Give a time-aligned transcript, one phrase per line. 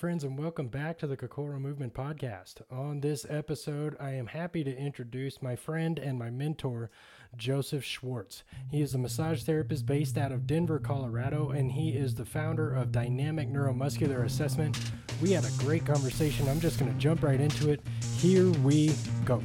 [0.00, 2.62] friends, and welcome back to the Kokoro Movement Podcast.
[2.70, 6.90] On this episode, I am happy to introduce my friend and my mentor,
[7.36, 8.42] Joseph Schwartz.
[8.70, 12.74] He is a massage therapist based out of Denver, Colorado, and he is the founder
[12.74, 14.78] of Dynamic Neuromuscular Assessment.
[15.20, 16.48] We had a great conversation.
[16.48, 17.82] I'm just going to jump right into it.
[18.16, 18.94] Here we
[19.26, 19.42] go.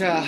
[0.00, 0.26] Got uh,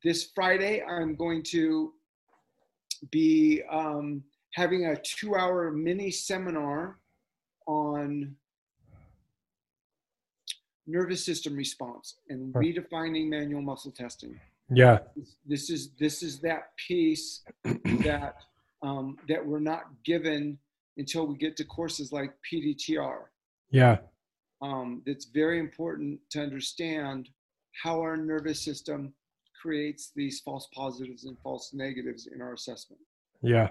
[0.02, 1.92] this Friday, I'm going to
[3.10, 4.22] be um,
[4.54, 7.00] having a two hour mini seminar
[7.66, 8.34] on
[10.86, 14.40] nervous system response and redefining manual muscle testing.
[14.70, 14.98] Yeah.
[15.46, 18.36] this is this is that piece that
[18.82, 20.58] um, that we're not given
[20.96, 23.18] until we get to courses like PDTR.
[23.70, 23.98] Yeah.
[24.62, 27.28] Um, it's very important to understand
[27.82, 29.12] how our nervous system
[29.60, 33.00] creates these false positives and false negatives in our assessment.
[33.42, 33.68] Yeah.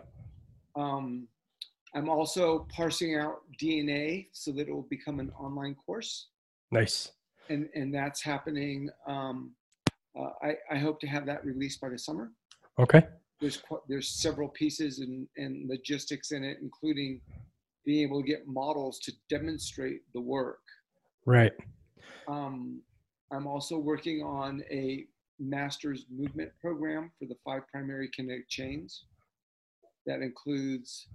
[0.75, 1.28] Um,
[1.95, 6.30] I'm also parsing out DNA so that it will become an online course,
[6.72, 7.11] Nice.
[7.50, 8.89] and and that's happening.
[9.07, 9.51] Um,
[10.19, 12.31] uh, I, I hope to have that released by the summer.
[12.79, 13.03] Okay.
[13.40, 17.22] there's qu- there's several pieces and, and logistics in it, including
[17.85, 20.62] being able to get models to demonstrate the work.
[21.25, 21.52] Right.
[22.28, 22.81] Um,
[23.31, 25.06] I'm also working on a
[25.40, 29.06] master's movement program for the five primary kinetic chains.
[30.06, 31.07] That includes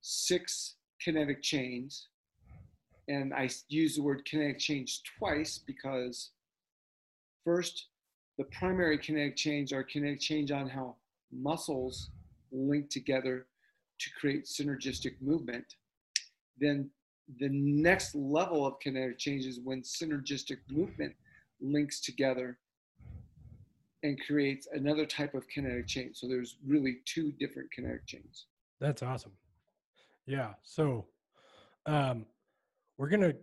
[0.00, 2.08] six kinetic chains.
[3.08, 6.30] And I use the word kinetic chains twice because
[7.44, 7.88] first,
[8.38, 10.96] the primary kinetic chains are kinetic chains on how
[11.32, 12.10] muscles
[12.50, 13.46] link together
[13.98, 15.64] to create synergistic movement.
[16.58, 16.90] Then
[17.38, 21.14] the next level of kinetic chains is when synergistic movement
[21.60, 22.58] links together
[24.02, 26.18] and creates another type of kinetic chains.
[26.20, 28.46] So there's really two different kinetic chains.
[28.80, 29.32] That's awesome.
[30.26, 30.54] Yeah.
[30.62, 31.06] So,
[31.86, 32.26] um,
[32.98, 33.34] we're gonna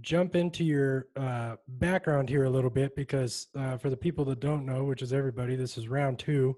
[0.00, 4.40] jump into your uh, background here a little bit because uh, for the people that
[4.40, 6.56] don't know, which is everybody, this is round two,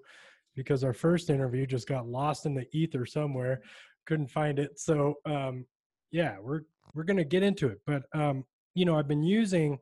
[0.54, 3.60] because our first interview just got lost in the ether somewhere,
[4.06, 4.78] couldn't find it.
[4.78, 5.66] So, um,
[6.10, 6.62] yeah, we're
[6.94, 7.80] we're gonna get into it.
[7.86, 9.78] But um, you know, I've been using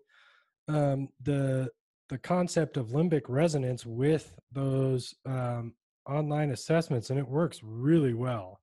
[0.68, 1.70] um, the
[2.08, 5.74] the concept of limbic resonance with those um,
[6.06, 8.60] online assessments, and it works really well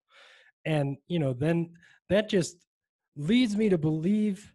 [0.65, 1.69] and you know then
[2.09, 2.57] that just
[3.15, 4.53] leads me to believe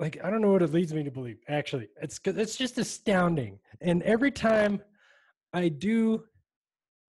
[0.00, 1.88] like i don't know what it leads me to believe actually.
[2.02, 3.58] It's it's just astounding.
[3.80, 4.82] And every time
[5.52, 6.24] i do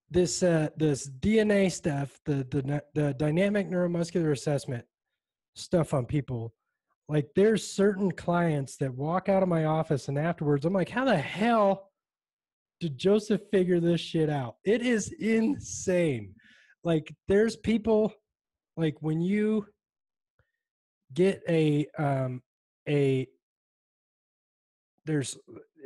[0.10, 4.84] this uh this dna stuff the the the dynamic neuromuscular assessment
[5.56, 6.54] stuff on people
[7.08, 11.06] like there's certain clients that walk out of my office and afterwards i'm like how
[11.06, 11.92] the hell
[12.82, 14.56] did joseph figure this shit out?
[14.66, 16.34] It is insane.
[16.84, 18.12] Like there's people
[18.76, 19.68] like when you
[21.14, 22.42] get a um
[22.88, 23.28] a
[25.06, 25.38] there's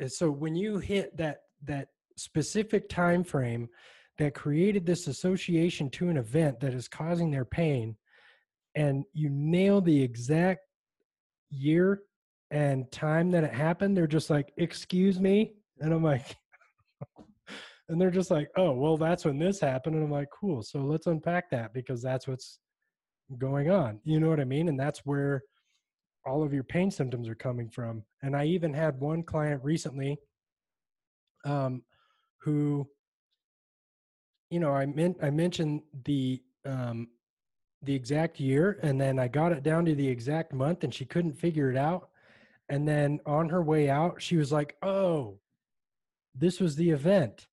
[0.01, 3.67] uh, so when you hit that that specific time frame
[4.17, 7.95] that created this association to an event that is causing their pain
[8.75, 10.61] and you nail the exact
[11.49, 12.01] year
[12.51, 15.53] and time that it happened they're just like excuse me?
[15.79, 16.37] And i'm like
[17.89, 19.95] and they're just like oh well that's when this happened.
[19.95, 22.59] And i'm like cool so let's unpack that because that's what's
[23.37, 23.99] going on.
[24.03, 24.69] You know what i mean?
[24.69, 25.43] And that's where
[26.25, 30.17] all of your pain symptoms are coming from and i even had one client recently
[31.45, 31.81] um
[32.39, 32.87] who
[34.49, 37.07] you know i meant i mentioned the um
[37.83, 41.05] the exact year and then i got it down to the exact month and she
[41.05, 42.09] couldn't figure it out
[42.69, 45.37] and then on her way out she was like oh
[46.33, 47.47] this was the event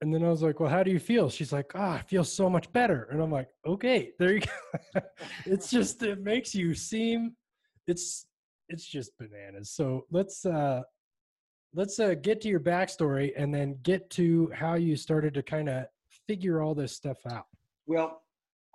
[0.00, 1.28] And then I was like, well, how do you feel?
[1.28, 3.08] She's like, ah, oh, I feel so much better.
[3.10, 5.00] And I'm like, okay, there you go.
[5.44, 7.34] it's just, it makes you seem,
[7.88, 8.26] it's,
[8.68, 9.70] it's just bananas.
[9.70, 10.82] So let's, uh,
[11.74, 15.68] let's uh, get to your backstory and then get to how you started to kind
[15.68, 15.86] of
[16.28, 17.46] figure all this stuff out.
[17.86, 18.22] Well,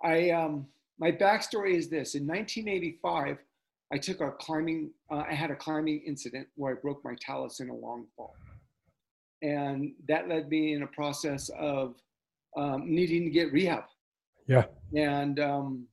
[0.02, 0.66] I, um,
[0.98, 3.38] my backstory is this in 1985,
[3.92, 7.60] I took a climbing, uh, I had a climbing incident where I broke my talus
[7.60, 8.34] in a long fall
[9.44, 11.96] and that led me in a process of
[12.56, 13.84] um, needing to get rehab.
[14.46, 14.64] Yeah.
[14.96, 15.86] And um,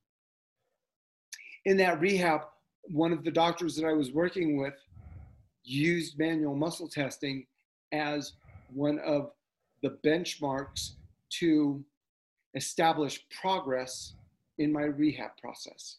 [1.65, 2.41] in that rehab,
[2.85, 4.73] one of the doctors that I was working with
[5.63, 7.45] used manual muscle testing
[7.91, 8.33] as
[8.73, 9.31] one of
[9.83, 10.91] the benchmarks
[11.39, 11.83] to
[12.55, 14.13] establish progress
[14.59, 15.97] in my rehab process.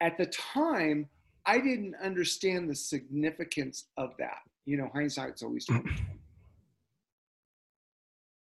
[0.00, 1.08] At the time,
[1.46, 4.38] I didn't understand the significance of that.
[4.64, 5.90] You know, hindsight's always 20.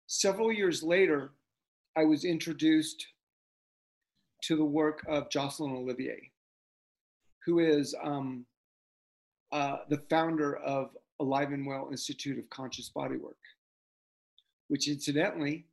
[0.06, 1.32] Several years later,
[1.96, 3.06] I was introduced
[4.42, 6.30] to the work of Jocelyn Olivier,
[7.44, 8.44] who is um,
[9.52, 13.40] uh, the founder of Alive and Well Institute of Conscious Bodywork,
[14.68, 15.66] which incidentally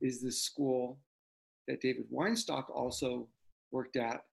[0.00, 0.98] is the school
[1.68, 3.28] that David Weinstock also
[3.72, 4.24] worked at,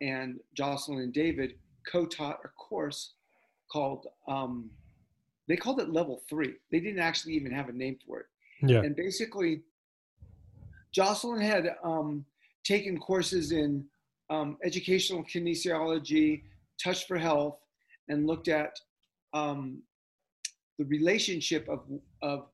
[0.00, 1.54] and Jocelyn and David
[1.90, 3.14] co-taught a course
[3.70, 4.70] called um,
[5.48, 6.54] they called it level three.
[6.72, 8.26] They didn't actually even have a name for it.
[8.62, 8.80] Yeah.
[8.80, 9.62] And basically,
[10.92, 12.24] Jocelyn had um,
[12.64, 13.84] taken courses in
[14.28, 16.42] um, educational kinesiology,
[16.82, 17.58] touch for health,
[18.08, 18.76] and looked at
[19.34, 19.82] um,
[20.78, 21.80] the relationship of,
[22.22, 22.46] of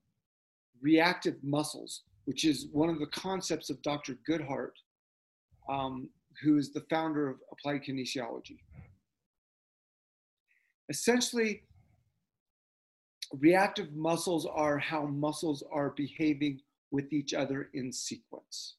[0.83, 4.19] reactive muscles, which is one of the concepts of Dr.
[4.29, 4.73] Goodheart,
[5.69, 6.11] um,
[6.43, 8.59] who is the founder of applied kinesiology
[10.93, 11.63] essentially,
[13.33, 16.61] reactive muscles are how muscles are behaving
[16.91, 18.75] with each other in sequence,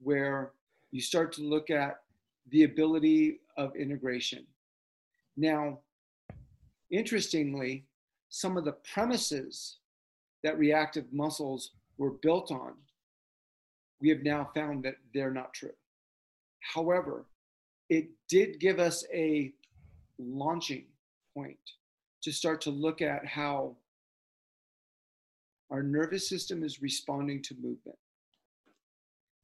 [0.00, 0.52] where
[0.90, 1.98] you start to look at
[2.48, 4.46] the ability of integration.
[5.36, 5.80] Now,
[6.90, 7.84] interestingly,
[8.30, 9.80] some of the premises
[10.42, 12.72] that reactive muscles were built on,
[14.00, 15.76] we have now found that they're not true.
[16.60, 17.26] However,
[17.90, 19.52] it did give us a
[20.18, 20.86] launching
[21.34, 21.58] point
[22.22, 23.76] to start to look at how
[25.70, 27.98] our nervous system is responding to movement.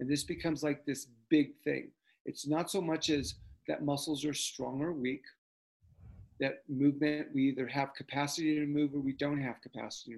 [0.00, 1.90] And this becomes like this big thing.
[2.26, 3.35] It's not so much as
[3.67, 5.23] that muscles are strong or weak,
[6.40, 10.17] that movement, we either have capacity to move or we don't have capacity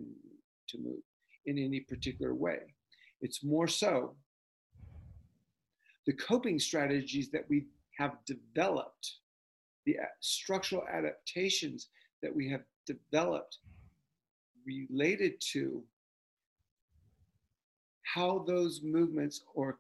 [0.69, 1.01] to move
[1.47, 2.59] in any particular way.
[3.21, 4.15] It's more so
[6.07, 7.67] the coping strategies that we
[7.99, 9.20] have developed
[9.91, 11.89] the structural adaptations
[12.23, 13.59] that we have developed
[14.67, 15.83] related to
[18.03, 19.79] how those movements are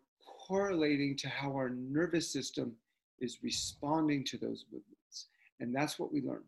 [0.48, 2.72] correlating to how our nervous system
[3.20, 5.26] is responding to those movements.
[5.60, 6.44] And that's what we learn.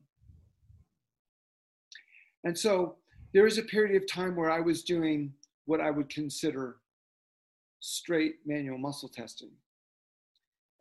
[2.44, 2.96] And so
[3.32, 5.32] there was a period of time where I was doing
[5.66, 6.76] what I would consider
[7.80, 9.50] straight manual muscle testing.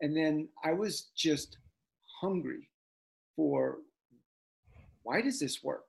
[0.02, 1.58] And then I was just
[2.22, 2.70] hungry
[3.36, 3.78] for
[5.04, 5.88] why does this work?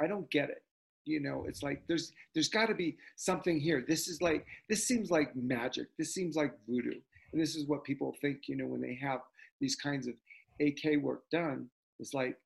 [0.00, 0.62] I don't get it.
[1.04, 3.84] You know, it's like there's there's got to be something here.
[3.86, 5.88] This is like this seems like magic.
[5.98, 7.00] This seems like voodoo.
[7.32, 9.20] And this is what people think, you know, when they have
[9.60, 10.14] these kinds of
[10.60, 11.68] AK work done.
[11.98, 12.36] It's like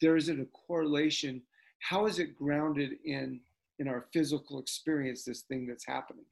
[0.00, 1.42] there isn't a correlation.
[1.80, 3.40] How is it grounded in
[3.78, 6.24] in our physical experience, this thing that's happening?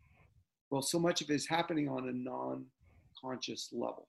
[0.71, 4.09] Well, so much of it is happening on a non-conscious level.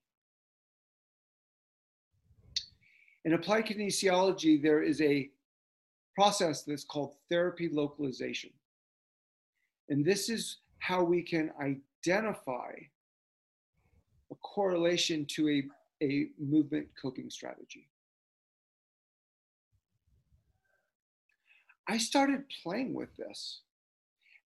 [3.27, 5.29] In applied kinesiology, there is a
[6.15, 8.51] process that's called therapy localization.
[9.89, 12.71] And this is how we can identify
[14.31, 15.63] a correlation to a,
[16.01, 17.89] a movement coping strategy.
[21.85, 23.59] I started playing with this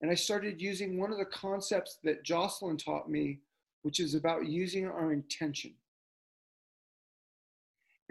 [0.01, 3.41] and I started using one of the concepts that Jocelyn taught me,
[3.83, 5.75] which is about using our intention.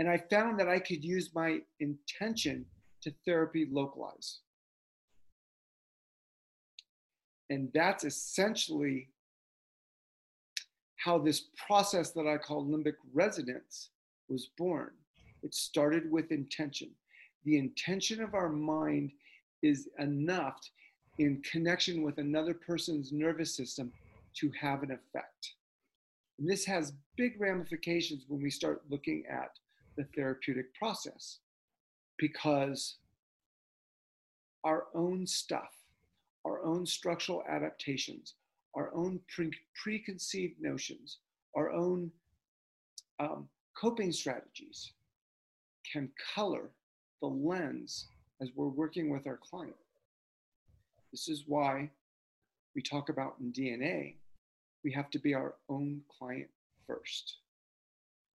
[0.00, 2.64] And I found that I could use my intention
[3.02, 4.38] to therapy localize.
[7.50, 9.10] And that's essentially
[10.96, 13.90] how this process that I call limbic resonance
[14.30, 14.92] was born.
[15.42, 16.92] It started with intention.
[17.44, 19.12] The intention of our mind
[19.62, 20.58] is enough
[21.18, 23.92] in connection with another person's nervous system
[24.36, 25.56] to have an effect.
[26.38, 29.50] And this has big ramifications when we start looking at
[30.00, 31.40] the therapeutic process
[32.18, 32.96] because
[34.64, 35.74] our own stuff,
[36.46, 38.34] our own structural adaptations,
[38.74, 39.50] our own pre-
[39.82, 41.18] preconceived notions,
[41.54, 42.10] our own
[43.18, 44.92] um, coping strategies
[45.92, 46.70] can color
[47.20, 48.08] the lens
[48.40, 49.76] as we're working with our client.
[51.12, 51.90] This is why
[52.74, 54.14] we talk about in DNA,
[54.82, 56.48] we have to be our own client
[56.86, 57.36] first.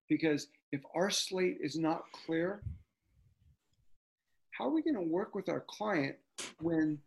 [0.08, 2.60] Because if our slate is not clear,
[4.50, 6.16] how are we going to work with our client
[6.60, 6.98] when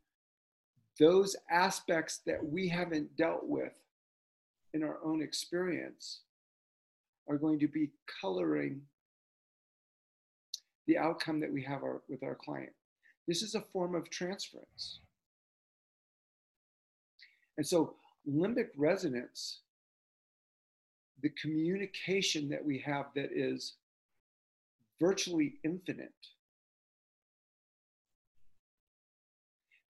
[0.98, 3.74] those aspects that we haven't dealt with
[4.74, 6.22] in our own experience
[7.28, 7.90] are going to be
[8.22, 8.82] coloring
[10.88, 12.72] the outcome that we have our, with our client.
[13.28, 15.00] This is a form of transference.
[17.58, 17.96] And so,
[18.26, 19.60] limbic resonance,
[21.22, 23.76] the communication that we have that is
[25.00, 26.14] virtually infinite,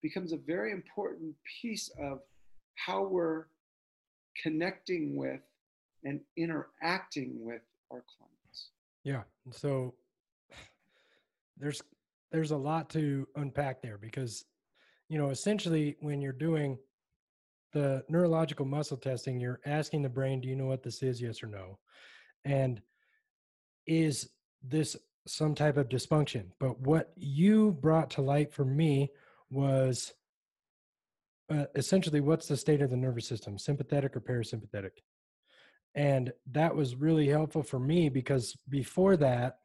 [0.02, 2.20] becomes a very important piece of
[2.76, 3.46] how we're
[4.42, 5.42] connecting with
[6.04, 8.70] and interacting with our clients.
[9.04, 9.24] Yeah.
[9.52, 9.96] So
[11.58, 11.82] there's
[12.32, 14.46] there's a lot to unpack there because
[15.10, 16.78] you know essentially when you're doing
[17.78, 21.44] the neurological muscle testing you're asking the brain do you know what this is yes
[21.44, 21.78] or no
[22.46, 22.82] and
[23.86, 24.30] is
[24.64, 29.10] this some type of dysfunction but what you brought to light for me
[29.50, 30.14] was
[31.50, 34.92] uh, essentially what's the state of the nervous system sympathetic or parasympathetic
[35.96, 39.58] and that was really helpful for me because before that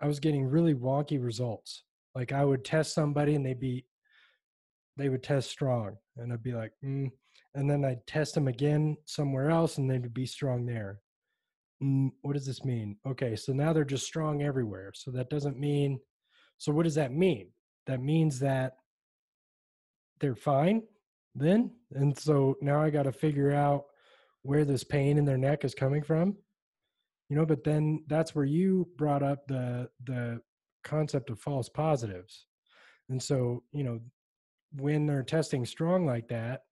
[0.00, 1.82] I was getting really wonky results.
[2.14, 3.86] Like I would test somebody and they'd be,
[4.96, 7.10] they would test strong, and I'd be like, mm.
[7.54, 11.00] And then I'd test them again somewhere else, and they'd be strong there.
[11.82, 12.96] Mm, what does this mean?
[13.06, 14.92] Okay, so now they're just strong everywhere.
[14.94, 16.00] So that doesn't mean.
[16.58, 17.50] So what does that mean?
[17.86, 18.76] That means that
[20.20, 20.82] they're fine
[21.34, 23.84] then, and so now I got to figure out
[24.42, 26.36] where this pain in their neck is coming from
[27.28, 30.40] you know but then that's where you brought up the the
[30.82, 32.46] concept of false positives
[33.08, 33.98] and so you know
[34.76, 36.62] when they're testing strong like that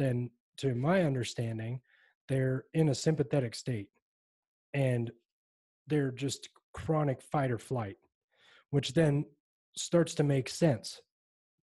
[0.00, 1.80] then to my understanding
[2.28, 3.88] they're in a sympathetic state
[4.72, 5.10] and
[5.86, 7.96] they're just chronic fight or flight
[8.70, 9.24] which then
[9.76, 11.00] starts to make sense.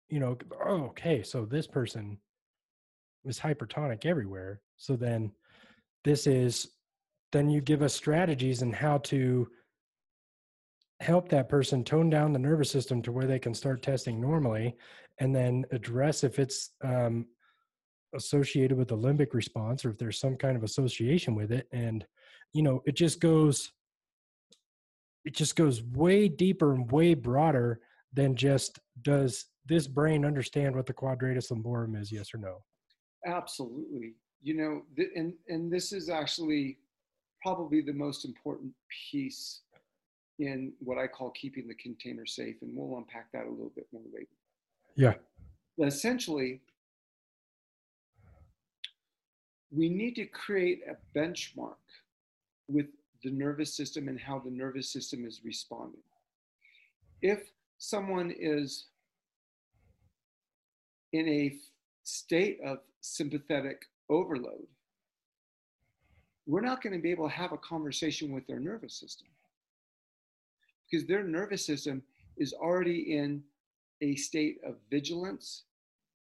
[0.08, 2.18] You know oh, okay so this person
[3.24, 5.32] is hypertonic everywhere so then
[6.04, 6.68] this is
[7.32, 9.48] then you give us strategies and how to
[11.00, 14.76] help that person tone down the nervous system to where they can start testing normally
[15.18, 17.26] and then address if it's um,
[18.14, 22.06] associated with the limbic response or if there's some kind of association with it and
[22.52, 23.72] you know it just goes
[25.24, 27.80] it just goes way deeper and way broader
[28.12, 32.62] than just does this brain understand what the quadratus lumborum is yes or no
[33.26, 36.78] absolutely you know th- and and this is actually
[37.42, 38.72] probably the most important
[39.10, 39.60] piece
[40.38, 43.86] in what I call keeping the container safe, and we'll unpack that a little bit
[43.92, 44.26] more later.
[44.96, 45.14] Yeah.
[45.84, 46.60] Essentially,
[49.74, 51.74] we need to create a benchmark
[52.68, 52.86] with
[53.22, 56.02] the nervous system and how the nervous system is responding.
[57.22, 57.40] If
[57.78, 58.86] someone is
[61.12, 61.56] in a
[62.02, 64.66] state of sympathetic overload,
[66.46, 69.28] we're not going to be able to have a conversation with their nervous system
[70.90, 72.02] because their nervous system
[72.36, 73.42] is already in
[74.02, 75.62] a state of vigilance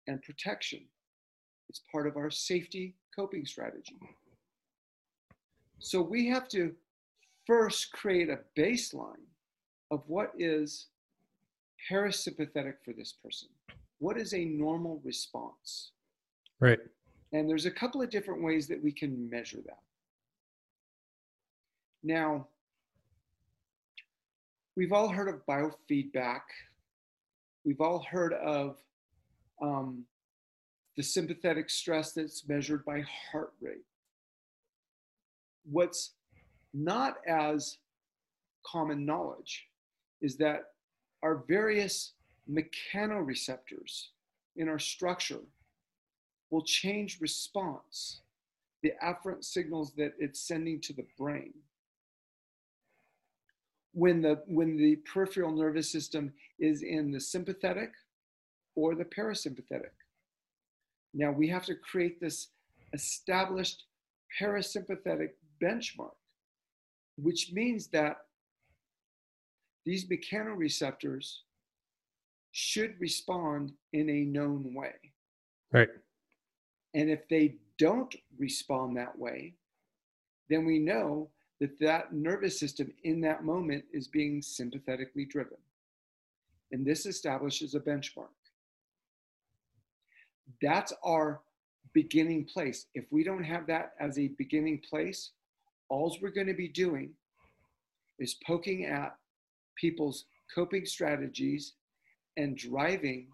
[0.07, 0.81] and protection.
[1.69, 3.99] It's part of our safety coping strategy.
[5.79, 6.73] So we have to
[7.47, 9.25] first create a baseline
[9.91, 10.87] of what is
[11.91, 13.49] parasympathetic for this person.
[13.99, 15.93] What is a normal response?
[16.61, 16.79] Right.
[17.33, 19.79] And there's a couple of different ways that we can measure that.
[22.03, 22.49] Now,
[24.77, 26.43] we've all heard of biofeedback.
[27.65, 28.77] We've all heard of
[29.61, 30.05] um,
[30.97, 33.85] the sympathetic stress that's measured by heart rate.
[35.71, 36.13] What's
[36.73, 37.79] not as
[38.65, 39.67] common knowledge
[40.21, 40.71] is that
[41.23, 42.13] our various
[42.51, 44.07] mechanoreceptors
[44.57, 45.41] in our structure
[46.51, 48.21] will change response,
[48.83, 51.53] the afferent signals that it's sending to the brain
[53.93, 57.91] when the when the peripheral nervous system is in the sympathetic
[58.75, 59.97] or the parasympathetic.
[61.17, 62.49] Now we have to create this
[62.93, 63.85] established
[64.39, 65.31] parasympathetic
[65.63, 66.15] benchmark,
[67.17, 68.19] which means that
[69.87, 71.39] these mechanoreceptors
[72.53, 74.95] should respond in a known way.
[75.73, 75.89] Right.
[76.93, 79.55] And if they don't respond that way,
[80.51, 81.31] then we know
[81.61, 85.59] that that nervous system in that moment is being sympathetically driven.
[86.73, 88.36] And this establishes a benchmark.
[90.63, 91.41] That's our
[91.93, 92.87] beginning place.
[92.95, 95.31] If we don't have that as a beginning place,
[95.89, 97.11] all we're going to be doing
[98.19, 99.17] is poking at
[99.77, 100.25] people's
[100.55, 101.75] coping strategies
[102.37, 103.29] and driving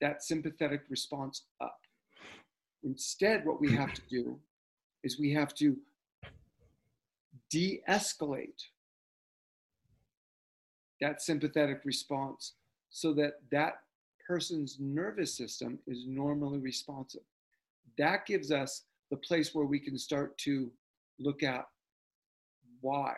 [0.00, 1.78] that sympathetic response up.
[2.82, 4.38] Instead, what we have to do
[5.02, 5.76] is we have to
[7.50, 8.64] de escalate
[11.00, 12.52] that sympathetic response
[12.90, 13.83] so that that
[14.26, 17.22] person's nervous system is normally responsive.
[17.98, 20.70] That gives us the place where we can start to
[21.18, 21.66] look at
[22.80, 23.14] why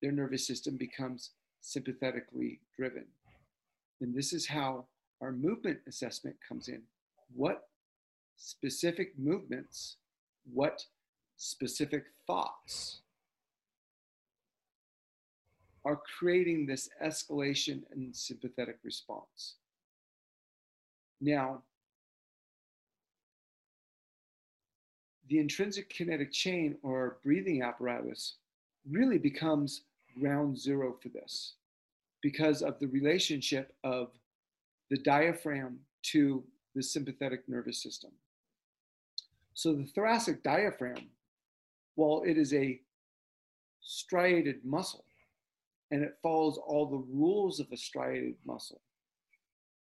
[0.00, 1.30] their nervous system becomes
[1.60, 3.04] sympathetically driven.
[4.00, 4.86] And this is how
[5.20, 6.82] our movement assessment comes in.
[7.34, 7.68] What
[8.36, 9.96] specific movements,
[10.52, 10.84] what
[11.36, 13.00] specific thoughts
[15.84, 19.54] are creating this escalation and sympathetic response.
[21.20, 21.62] Now,
[25.28, 28.36] the intrinsic kinetic chain or breathing apparatus
[28.90, 29.82] really becomes
[30.18, 31.54] ground zero for this
[32.22, 34.10] because of the relationship of
[34.90, 36.42] the diaphragm to
[36.74, 38.10] the sympathetic nervous system.
[39.54, 41.08] So the thoracic diaphragm,
[41.96, 42.80] while it is a
[43.80, 45.04] striated muscle,
[45.90, 48.80] and it follows all the rules of a striated muscle.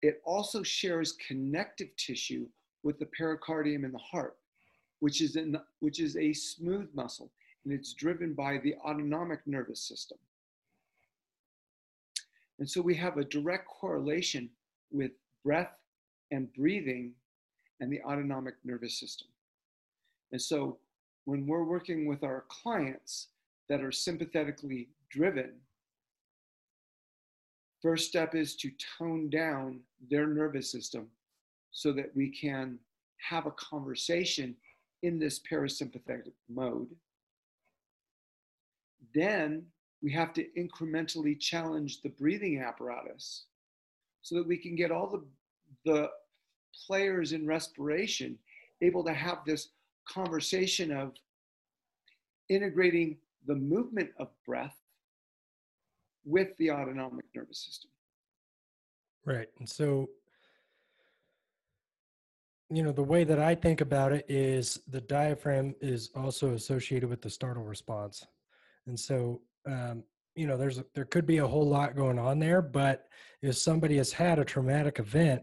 [0.05, 2.47] It also shares connective tissue
[2.83, 4.37] with the pericardium and the heart,
[5.01, 7.31] which is, in, which is a smooth muscle,
[7.65, 10.19] and it's driven by the autonomic nervous system.
[12.59, 14.51] And so we have a direct correlation
[14.93, 15.73] with breath
[16.31, 17.13] and breathing
[17.81, 19.29] and the autonomic nervous system.
[20.33, 20.77] And so
[21.25, 23.29] when we're working with our clients
[23.71, 25.53] that are sympathetically driven,
[27.85, 31.07] First step is to tone down their nervous system
[31.71, 32.79] so that we can
[33.19, 34.57] have a conversation
[35.03, 36.89] in this parasympathetic mode.
[39.15, 39.67] Then
[40.03, 43.45] we have to incrementally challenge the breathing apparatus
[44.23, 45.23] so that we can get all the,
[45.85, 46.09] the
[46.87, 48.39] players in respiration
[48.81, 49.69] able to have this
[50.09, 51.13] conversation of
[52.49, 54.79] integrating the movement of breath
[56.25, 57.91] with the autonomic nervous system.
[59.27, 59.49] Right.
[59.59, 60.11] And so,
[62.71, 67.09] you know, the way that I think about it is the diaphragm is also associated
[67.09, 68.27] with the startle response.
[68.87, 72.61] And so, um, you know, there's there could be a whole lot going on there,
[72.61, 73.07] but
[73.41, 75.43] if somebody has had a traumatic event,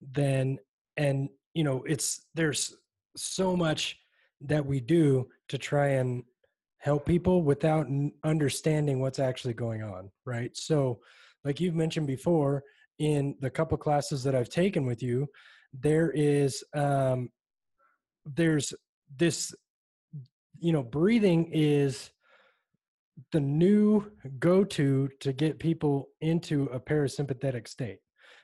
[0.00, 0.58] then
[0.96, 2.76] and you know, it's there's
[3.16, 3.98] so much
[4.42, 6.22] that we do to try and
[6.80, 7.86] help people without
[8.24, 10.56] understanding what's actually going on right?
[10.56, 11.00] So
[11.44, 12.62] like you've mentioned before
[12.98, 15.26] in the couple classes that i've taken with you
[15.72, 17.30] there is um
[18.26, 18.74] there's
[19.16, 19.54] this
[20.58, 22.10] you know breathing is
[23.32, 27.98] the new go-to to get people into a parasympathetic state.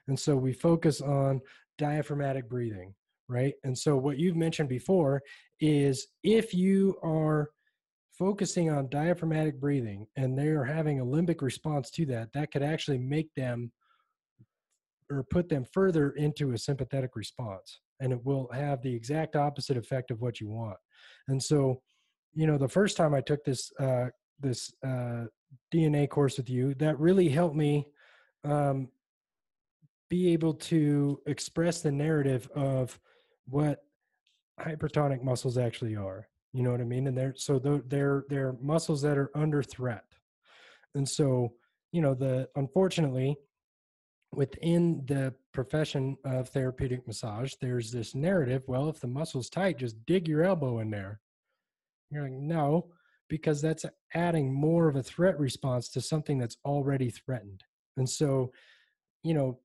[0.08, 1.40] And so we focus on
[1.78, 2.94] diaphragmatic breathing
[3.28, 3.54] right?
[3.64, 5.20] And so what you've mentioned before
[5.60, 7.50] is if you are
[8.18, 12.62] focusing on diaphragmatic breathing and they are having a limbic response to that, that could
[12.62, 13.70] actually make them
[15.10, 17.80] or put them further into a sympathetic response.
[18.00, 20.76] And it will have the exact opposite effect of what you want.
[21.28, 21.80] And so,
[22.34, 24.06] you know, the first time I took this uh,
[24.40, 25.24] this uh,
[25.74, 27.86] DNA course with you, that really helped me
[28.44, 28.88] um,
[30.10, 32.98] be able to express the narrative of
[33.48, 33.78] what
[34.60, 37.06] hypertonic muscles actually are you know what I mean?
[37.06, 40.04] And they're so they're they're, they're muscles that are under threat.
[40.94, 41.52] And so,
[41.92, 43.36] you know, the unfortunately,
[44.32, 48.62] within the profession of therapeutic massage, there's this narrative.
[48.66, 51.20] Well, if the muscle's tight, just dig your elbow in there.
[52.10, 52.88] You're like, no,
[53.28, 57.64] because that's adding more of a threat response to something that's already threatened.
[57.98, 58.50] And so,
[59.22, 59.58] you know,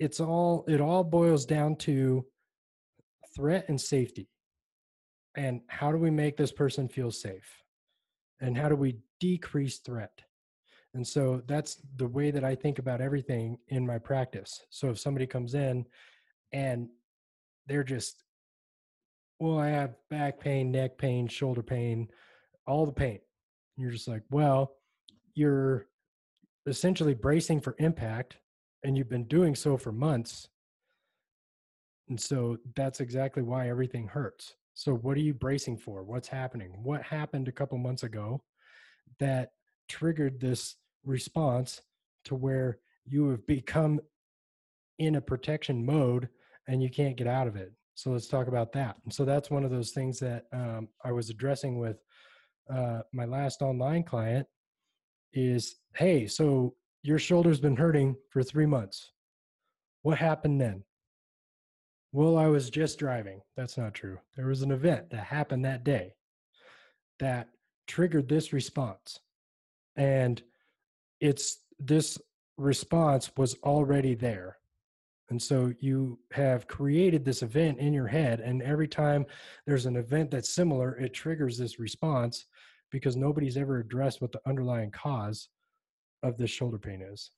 [0.00, 2.26] it's all it all boils down to
[3.36, 4.28] threat and safety
[5.38, 7.62] and how do we make this person feel safe?
[8.40, 10.20] And how do we decrease threat?
[10.94, 14.60] And so that's the way that i think about everything in my practice.
[14.70, 15.86] So if somebody comes in
[16.52, 16.88] and
[17.68, 18.24] they're just
[19.38, 22.08] well i have back pain neck pain shoulder pain
[22.66, 23.20] all the pain.
[23.76, 24.72] You're just like well
[25.34, 25.86] you're
[26.66, 28.38] essentially bracing for impact
[28.82, 30.48] and you've been doing so for months.
[32.08, 36.70] And so that's exactly why everything hurts so what are you bracing for what's happening
[36.82, 38.42] what happened a couple months ago
[39.18, 39.50] that
[39.88, 41.82] triggered this response
[42.24, 44.00] to where you have become
[44.98, 46.28] in a protection mode
[46.68, 49.50] and you can't get out of it so let's talk about that and so that's
[49.50, 51.98] one of those things that um, i was addressing with
[52.72, 54.46] uh, my last online client
[55.32, 59.12] is hey so your shoulder's been hurting for three months.
[60.02, 60.84] What happened then?
[62.12, 63.40] Well, I was just driving.
[63.56, 64.18] That's not true.
[64.36, 66.14] There was an event that happened that day
[67.18, 67.48] that
[67.86, 69.18] triggered this response.
[69.96, 70.40] And
[71.20, 72.18] it's this
[72.56, 74.56] response was already there.
[75.30, 78.40] And so you have created this event in your head.
[78.40, 79.26] And every time
[79.66, 82.46] there's an event that's similar, it triggers this response
[82.90, 85.48] because nobody's ever addressed what the underlying cause
[86.22, 87.30] of this shoulder pain is.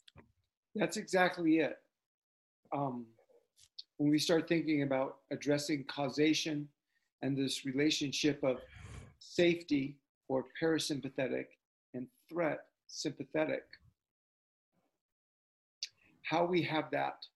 [0.76, 1.74] That's exactly it.
[2.72, 3.06] Um,
[4.00, 6.66] when we start thinking about addressing causation
[7.20, 8.56] and this relationship of
[9.18, 9.94] safety
[10.28, 11.44] or parasympathetic
[11.92, 13.64] and threat sympathetic,
[16.22, 17.26] how we have that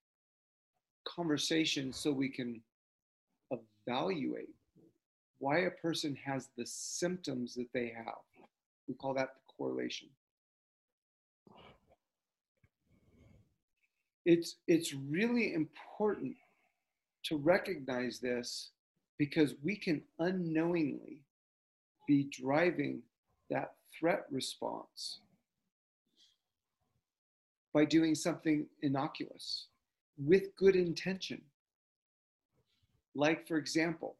[1.07, 2.59] conversation so we can
[3.51, 4.49] evaluate
[5.37, 8.15] why a person has the symptoms that they have.
[8.87, 10.07] We call that the correlation.
[14.25, 16.35] it's it's really important
[17.25, 18.71] to recognize this
[19.17, 21.21] because we can unknowingly
[22.07, 23.01] be driving
[23.49, 25.19] that threat response
[27.73, 29.67] by doing something innocuous
[30.17, 31.41] with good intention.
[33.15, 34.15] Like, for example,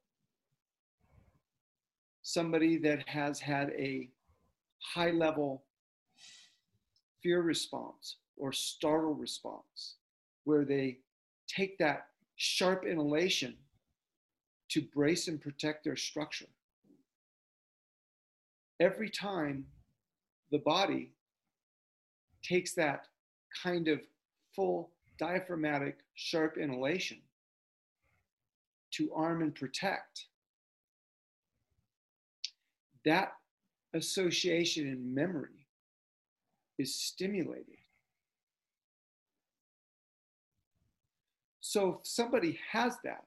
[2.22, 4.10] somebody that has had a
[4.80, 5.64] high level
[7.22, 9.96] fear response or startle response,
[10.44, 10.98] where they
[11.48, 13.56] take that sharp inhalation
[14.70, 16.48] to brace and protect their structure.
[18.80, 19.66] Every time
[20.52, 21.14] the body
[22.44, 23.08] takes that
[23.64, 24.02] kind of
[24.56, 27.20] full diaphragmatic sharp inhalation
[28.92, 30.26] to arm and protect,
[33.06, 33.34] that
[33.94, 35.68] association in memory
[36.78, 37.78] is stimulated.
[41.76, 43.26] So if somebody has that,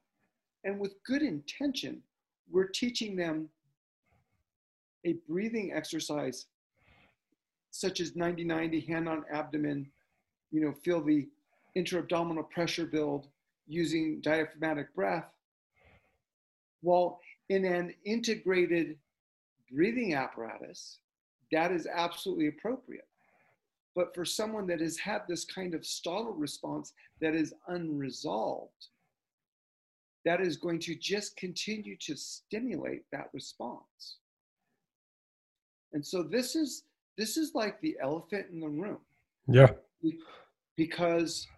[0.65, 2.01] and with good intention,
[2.51, 3.51] we're teaching them
[5.05, 6.47] a breathing exercise
[7.73, 9.91] such as 90-90 hand on abdomen,
[10.51, 11.29] you know, feel the
[11.75, 13.27] intra-abdominal pressure build
[13.67, 15.27] using diaphragmatic breath.
[16.81, 18.97] While in an integrated
[19.71, 21.01] breathing apparatus,
[21.53, 23.09] that is absolutely appropriate.
[23.99, 28.87] But for someone that has had this kind of startle response that is unresolved,
[30.25, 34.19] that is going to just continue to stimulate that response.
[35.93, 36.85] And so this is
[37.17, 38.99] this is like the elephant in the room.
[39.49, 39.73] Yeah.
[40.77, 41.49] Because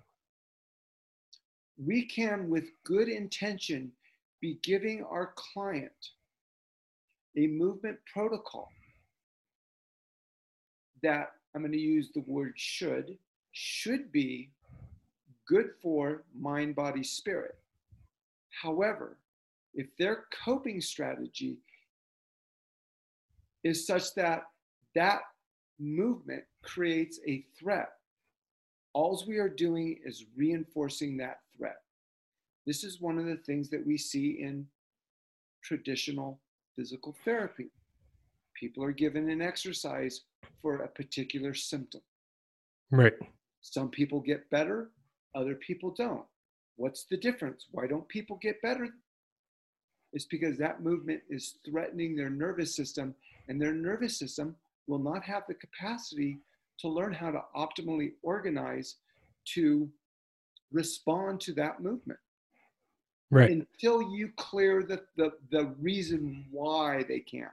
[1.77, 3.93] we can with good intention
[4.41, 5.93] be giving our client
[7.37, 8.71] a movement protocol
[11.03, 13.17] that I'm going to use the word should,
[13.53, 14.51] should be
[15.47, 17.59] good for mind, body, spirit.
[18.51, 19.19] However,
[19.75, 21.59] if their coping strategy
[23.65, 24.45] is such that
[24.95, 25.21] that
[25.79, 27.91] movement creates a threat,
[28.93, 31.83] all we are doing is reinforcing that threat.
[32.67, 34.67] This is one of the things that we see in
[35.63, 36.41] traditional
[36.77, 37.71] physical therapy.
[38.61, 40.21] People are given an exercise
[40.61, 42.03] for a particular symptom.
[42.91, 43.15] Right.
[43.63, 44.91] Some people get better,
[45.35, 46.27] other people don't.
[46.77, 47.67] What's the difference?
[47.71, 48.89] Why don't people get better?
[50.13, 53.15] It's because that movement is threatening their nervous system,
[53.49, 56.39] and their nervous system will not have the capacity
[56.81, 58.97] to learn how to optimally organize
[59.55, 59.89] to
[60.71, 62.19] respond to that movement.
[63.31, 63.51] Right.
[63.51, 67.51] Until you clear the, the, the reason why they can't.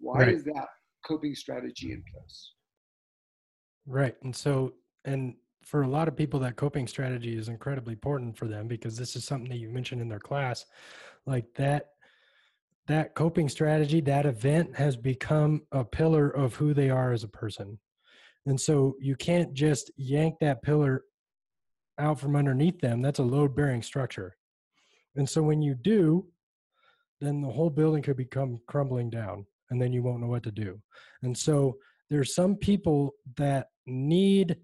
[0.00, 0.28] Why right.
[0.28, 0.66] is that
[1.06, 2.52] coping strategy in place?
[3.86, 4.16] Right.
[4.22, 5.34] And so, and
[5.64, 9.16] for a lot of people, that coping strategy is incredibly important for them because this
[9.16, 10.66] is something that you mentioned in their class.
[11.26, 11.86] Like that,
[12.86, 17.28] that coping strategy, that event has become a pillar of who they are as a
[17.28, 17.78] person.
[18.46, 21.04] And so you can't just yank that pillar
[21.98, 23.02] out from underneath them.
[23.02, 24.36] That's a load bearing structure.
[25.16, 26.26] And so when you do,
[27.20, 30.52] then the whole building could become crumbling down and then you won't know what to
[30.52, 30.80] do.
[31.22, 31.76] And so
[32.10, 34.56] there's some people that need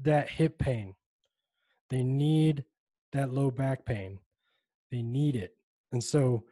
[0.00, 0.94] that hip pain
[1.90, 2.64] they need
[3.12, 4.18] that low back pain.
[4.90, 5.56] They need it.
[5.92, 6.44] And so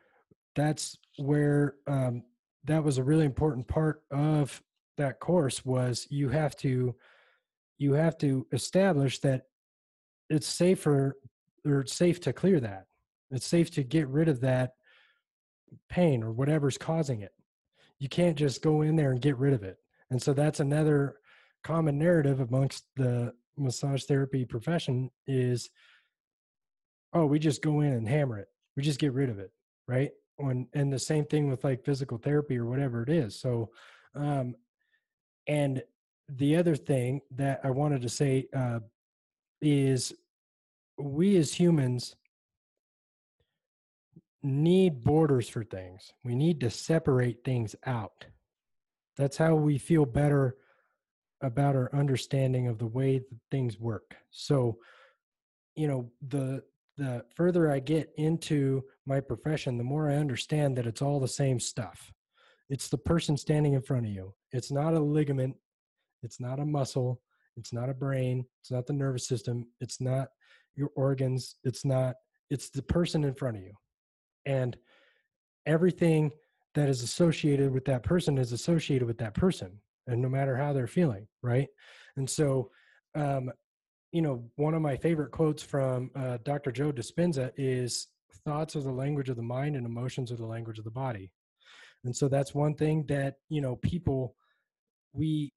[0.54, 2.22] that's where um,
[2.64, 4.62] that was a really important part of
[4.98, 6.94] that course was you have to
[7.78, 9.46] you have to establish that
[10.30, 11.16] it's safer
[11.64, 12.86] or it's safe to clear that
[13.30, 14.74] it's safe to get rid of that
[15.88, 17.32] pain or whatever's causing it
[18.02, 19.76] you can't just go in there and get rid of it.
[20.10, 21.18] And so that's another
[21.62, 25.70] common narrative amongst the massage therapy profession is
[27.12, 28.48] oh we just go in and hammer it.
[28.76, 29.52] We just get rid of it
[29.86, 30.10] right?
[30.36, 33.38] When and the same thing with like physical therapy or whatever it is.
[33.38, 33.70] So
[34.16, 34.56] um
[35.46, 35.80] and
[36.28, 38.78] the other thing that i wanted to say uh
[39.60, 40.12] is
[40.98, 42.14] we as humans
[44.42, 48.26] need borders for things we need to separate things out
[49.16, 50.56] that's how we feel better
[51.42, 54.76] about our understanding of the way that things work so
[55.74, 56.62] you know the
[56.96, 61.28] the further I get into my profession, the more I understand that it's all the
[61.28, 62.12] same stuff.
[62.68, 64.34] It's the person standing in front of you.
[64.52, 65.56] It's not a ligament.
[66.22, 67.20] It's not a muscle.
[67.56, 68.46] It's not a brain.
[68.60, 69.66] It's not the nervous system.
[69.80, 70.28] It's not
[70.74, 71.56] your organs.
[71.64, 72.16] It's not,
[72.50, 73.72] it's the person in front of you.
[74.46, 74.76] And
[75.66, 76.30] everything
[76.74, 79.80] that is associated with that person is associated with that person.
[80.06, 81.68] And no matter how they're feeling, right?
[82.16, 82.70] And so,
[83.14, 83.52] um,
[84.10, 86.72] you know, one of my favorite quotes from uh, Dr.
[86.72, 88.08] Joe Dispenza is
[88.44, 91.30] thoughts are the language of the mind and emotions are the language of the body.
[92.04, 94.34] And so that's one thing that, you know, people,
[95.12, 95.52] we,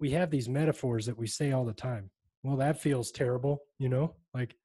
[0.00, 2.10] we have these metaphors that we say all the time.
[2.42, 4.56] Well, that feels terrible, you know, like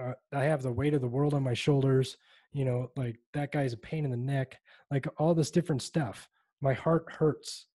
[0.00, 2.16] uh, I have the weight of the world on my shoulders,
[2.54, 4.58] you know, like that guy's a pain in the neck,
[4.90, 6.30] like all this different stuff.
[6.62, 7.66] My heart hurts.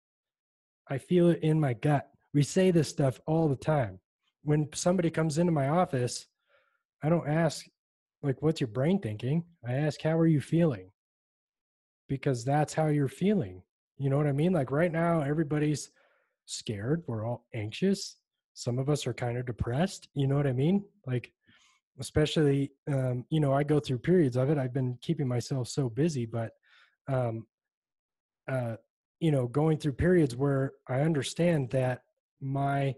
[0.89, 2.09] I feel it in my gut.
[2.33, 3.99] We say this stuff all the time
[4.43, 6.27] when somebody comes into my office,
[7.03, 7.65] I don't ask,
[8.21, 9.43] like, what's your brain thinking?
[9.67, 10.91] I ask, how are you feeling?
[12.07, 13.61] Because that's how you're feeling.
[13.97, 14.53] You know what I mean?
[14.53, 15.91] Like, right now, everybody's
[16.45, 17.03] scared.
[17.07, 18.17] We're all anxious.
[18.53, 20.09] Some of us are kind of depressed.
[20.13, 20.83] You know what I mean?
[21.05, 21.31] Like,
[21.99, 24.57] especially, um, you know, I go through periods of it.
[24.57, 26.51] I've been keeping myself so busy, but,
[27.07, 27.45] um,
[28.47, 28.75] uh,
[29.19, 32.03] you know, going through periods where I understand that
[32.41, 32.95] my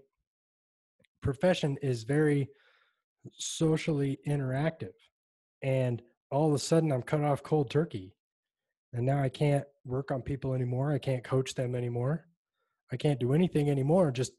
[1.22, 2.50] profession is very
[3.38, 4.94] socially interactive
[5.62, 8.16] and all of a sudden i'm cut off cold turkey
[8.94, 12.26] and now i can't work on people anymore i can't coach them anymore
[12.92, 14.34] i can't do anything anymore just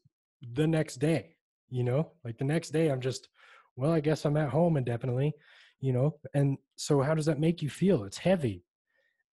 [0.53, 1.35] the next day
[1.69, 3.29] you know like the next day i'm just
[3.75, 5.33] well i guess i'm at home indefinitely
[5.79, 8.03] you know and so how does that make you feel?
[8.03, 8.63] It's heavy.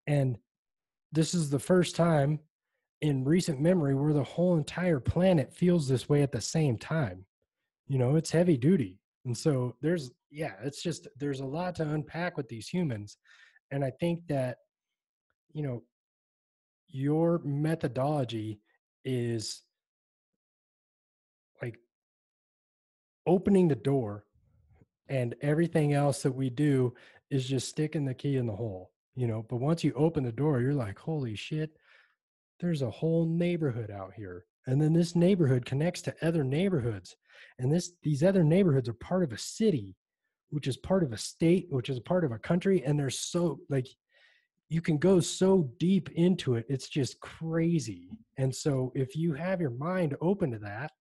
[0.07, 0.39] And
[1.13, 2.39] this is the first time
[3.01, 7.25] in recent memory where the whole entire planet feels this way at the same time.
[7.89, 9.01] You know it's heavy duty.
[9.25, 13.17] And so there's yeah it's just there's a lot to unpack with these humans.
[13.73, 14.59] And i think that
[15.53, 15.83] you know
[16.89, 18.61] your methodology
[19.05, 19.63] is
[21.63, 21.79] like
[23.27, 24.25] opening the door
[25.11, 26.95] and everything else that we do
[27.31, 30.33] is just sticking the key in the hole you know but once you open the
[30.33, 31.71] door you're like holy shit
[32.61, 34.45] there's a whole neighborhood out here.
[34.67, 37.17] And then this neighborhood connects to other neighborhoods
[37.59, 39.97] and this these other neighborhoods are part of a city
[40.51, 43.59] which is part of a state which is part of a country and they're so
[43.71, 43.89] like
[44.69, 48.11] you can go so deep into it it's just crazy.
[48.37, 50.93] And so if you have your mind open to that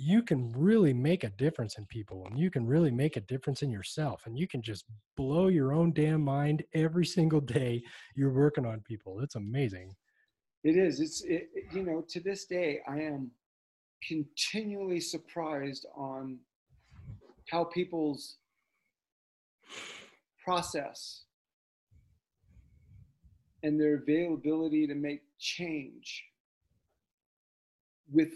[0.00, 3.62] you can really make a difference in people and you can really make a difference
[3.62, 4.84] in yourself and you can just
[5.16, 7.82] blow your own damn mind every single day
[8.14, 9.94] you're working on people it's amazing
[10.64, 11.00] it is.
[11.00, 13.30] It's it, you know to this day I am
[14.06, 16.38] continually surprised on
[17.48, 18.36] how people's
[20.44, 21.24] process
[23.62, 26.24] and their availability to make change
[28.10, 28.34] with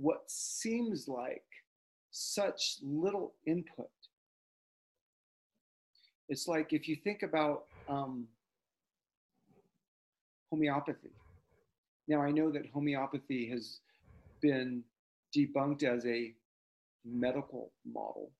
[0.00, 1.44] what seems like
[2.10, 3.90] such little input.
[6.28, 8.26] It's like if you think about um,
[10.50, 11.12] homeopathy.
[12.08, 13.80] Now, I know that homeopathy has
[14.40, 14.82] been
[15.36, 16.32] debunked as a
[17.04, 18.32] medical model,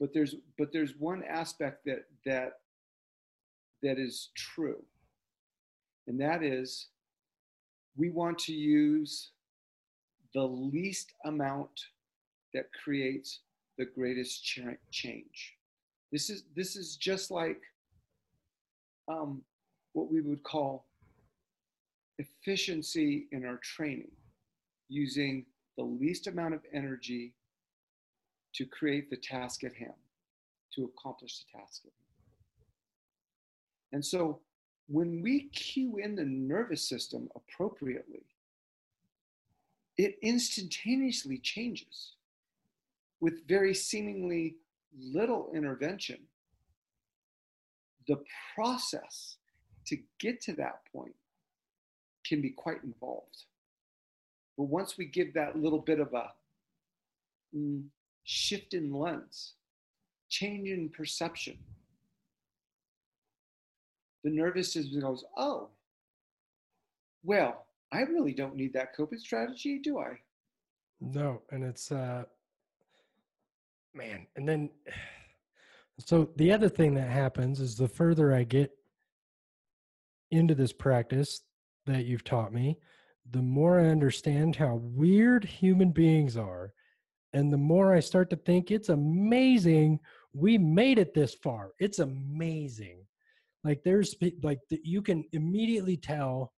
[0.00, 2.54] but there's but there's one aspect that that
[3.82, 4.82] that is true,
[6.06, 6.88] and that is
[7.96, 9.30] we want to use
[10.34, 11.70] the least amount
[12.54, 13.40] that creates
[13.78, 15.56] the greatest ch- change.
[16.10, 17.60] This is this is just like
[19.08, 19.42] um,
[19.92, 20.86] what we would call
[22.18, 24.10] efficiency in our training
[24.88, 27.34] using the least amount of energy
[28.54, 29.94] to create the task at hand,
[30.74, 32.02] to accomplish the task at hand.
[33.92, 34.40] And so
[34.88, 38.26] when we cue in the nervous system appropriately,
[40.02, 42.14] it instantaneously changes
[43.20, 44.56] with very seemingly
[44.98, 46.18] little intervention.
[48.08, 48.18] The
[48.54, 49.36] process
[49.86, 51.14] to get to that point
[52.26, 53.44] can be quite involved.
[54.56, 56.32] But once we give that little bit of a
[57.56, 57.84] mm,
[58.24, 59.54] shift in lens,
[60.28, 61.58] change in perception,
[64.24, 65.68] the nervous system goes, oh,
[67.22, 70.18] well, I really don't need that coping strategy, do I?
[71.00, 72.24] No, and it's uh
[73.94, 74.70] man, and then
[75.98, 78.70] so the other thing that happens is the further I get
[80.30, 81.42] into this practice
[81.86, 82.78] that you've taught me,
[83.30, 86.72] the more I understand how weird human beings are.
[87.34, 90.00] And the more I start to think it's amazing
[90.34, 91.72] we made it this far.
[91.78, 93.04] It's amazing.
[93.64, 96.52] Like there's like you can immediately tell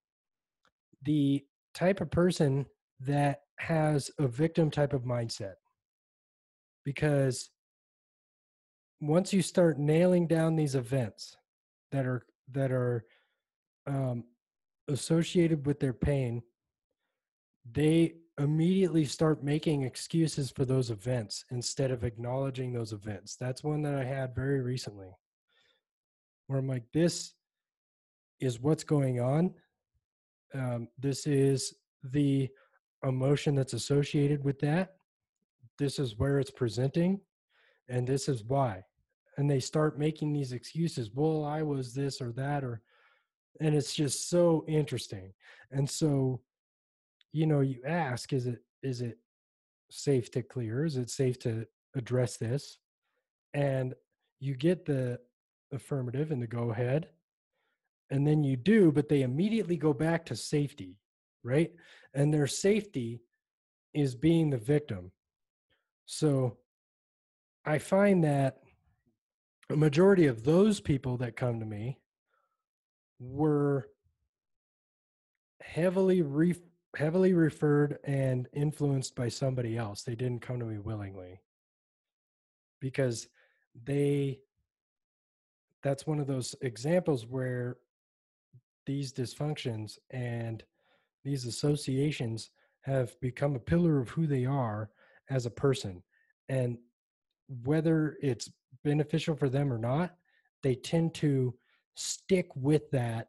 [1.04, 2.66] the type of person
[3.00, 5.54] that has a victim type of mindset.
[6.84, 7.50] Because
[9.00, 11.36] once you start nailing down these events
[11.92, 13.04] that are that are
[13.86, 14.24] um,
[14.88, 16.42] associated with their pain
[17.70, 23.36] they immediately start making excuses for those events instead of acknowledging those events.
[23.36, 25.16] That's one that i had very recently
[26.46, 27.32] where i'm like this
[28.40, 29.54] is what's going on
[30.54, 32.48] um, this is the
[33.02, 34.96] emotion that's associated with that.
[35.78, 37.20] This is where it's presenting
[37.88, 38.82] and this is why.
[39.36, 42.80] And they start making these excuses well i was this or that or
[43.60, 45.32] and it's just so interesting.
[45.70, 46.40] And so
[47.32, 49.18] you know you ask is it is it
[49.90, 50.84] safe to clear?
[50.84, 52.78] Is it safe to address this?
[53.52, 53.94] And
[54.40, 55.20] you get the
[55.72, 57.08] affirmative and the go ahead
[58.10, 60.96] and then you do but they immediately go back to safety
[61.44, 61.70] right?
[62.14, 63.20] And their safety
[63.92, 65.12] is being the victim.
[66.06, 66.56] So
[67.64, 68.58] I find that
[69.70, 72.00] a majority of those people that come to me
[73.20, 73.88] were
[75.62, 76.56] heavily re-
[76.96, 80.02] heavily referred and influenced by somebody else.
[80.02, 81.40] They didn't come to me willingly.
[82.80, 83.28] Because
[83.84, 84.40] they
[85.82, 87.76] that's one of those examples where
[88.86, 90.62] these dysfunctions and
[91.24, 92.50] these associations
[92.82, 94.90] have become a pillar of who they are
[95.30, 96.02] as a person.
[96.48, 96.78] And
[97.64, 98.50] whether it's
[98.82, 100.16] beneficial for them or not
[100.64, 101.54] they tend to
[101.94, 103.28] stick with that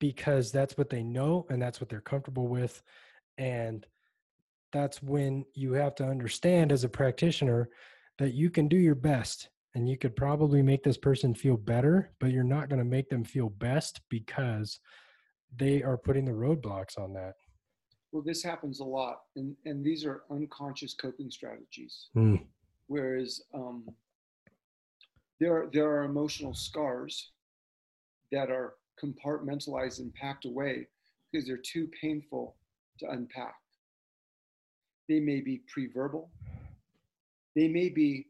[0.00, 2.82] because that's what they know and that's what they're comfortable with.
[3.36, 3.86] And
[4.72, 7.68] that's when you have to understand as a practitioner
[8.18, 12.10] that you can do your best and you could probably make this person feel better
[12.20, 14.80] but you're not going to make them feel best because
[15.56, 17.34] they are putting the roadblocks on that
[18.12, 22.08] well, this happens a lot, and, and these are unconscious coping strategies.
[22.16, 22.42] Mm.
[22.86, 23.84] Whereas um,
[25.40, 27.32] there, are, there are emotional scars
[28.32, 30.86] that are compartmentalized and packed away
[31.30, 32.56] because they're too painful
[32.98, 33.54] to unpack.
[35.08, 36.30] They may be pre-verbal.
[37.54, 38.26] They may be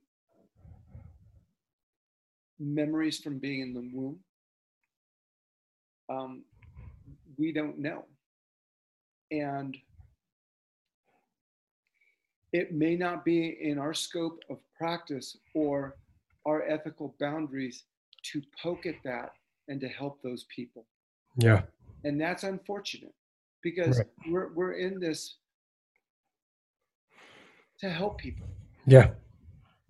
[2.58, 4.18] memories from being in the womb.
[6.10, 6.44] Um,
[7.38, 8.04] we don't know
[9.30, 9.76] and
[12.52, 15.96] it may not be in our scope of practice or
[16.46, 17.84] our ethical boundaries
[18.32, 19.30] to poke at that
[19.68, 20.86] and to help those people.
[21.36, 21.62] Yeah.
[22.04, 23.14] And that's unfortunate
[23.62, 24.06] because right.
[24.30, 25.36] we're, we're in this
[27.80, 28.48] to help people.
[28.86, 29.10] Yeah.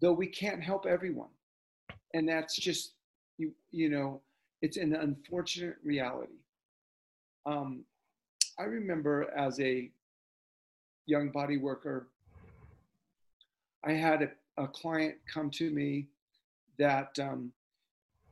[0.01, 1.29] Though we can't help everyone.
[2.15, 2.93] And that's just,
[3.37, 4.21] you, you know,
[4.63, 6.33] it's an unfortunate reality.
[7.47, 7.85] Um,
[8.59, 9.91] I remember as a
[11.07, 12.09] young body worker,
[13.85, 16.09] I had a, a client come to me
[16.79, 17.53] that um,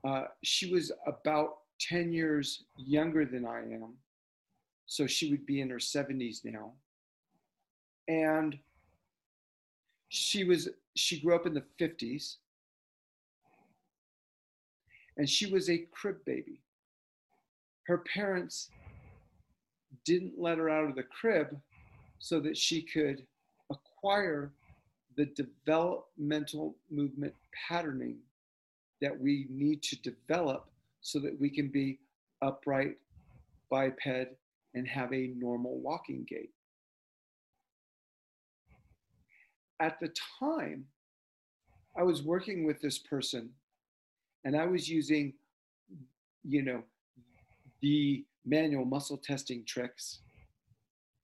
[0.04, 3.94] uh, she was about 10 years younger than I am.
[4.86, 6.72] So she would be in her 70s now.
[8.08, 8.58] And
[10.08, 12.36] she was she grew up in the 50s
[15.16, 16.60] and she was a crib baby
[17.86, 18.70] her parents
[20.04, 21.56] didn't let her out of the crib
[22.18, 23.24] so that she could
[23.70, 24.52] acquire
[25.16, 27.32] the developmental movement
[27.68, 28.16] patterning
[29.00, 30.68] that we need to develop
[31.00, 31.98] so that we can be
[32.42, 32.96] upright,
[33.70, 34.06] biped,
[34.74, 36.50] and have a normal walking gait.
[39.78, 40.86] At the time,
[41.96, 43.50] I was working with this person
[44.46, 45.32] and I was using,
[46.44, 46.84] you know,
[47.82, 50.20] the manual muscle testing tricks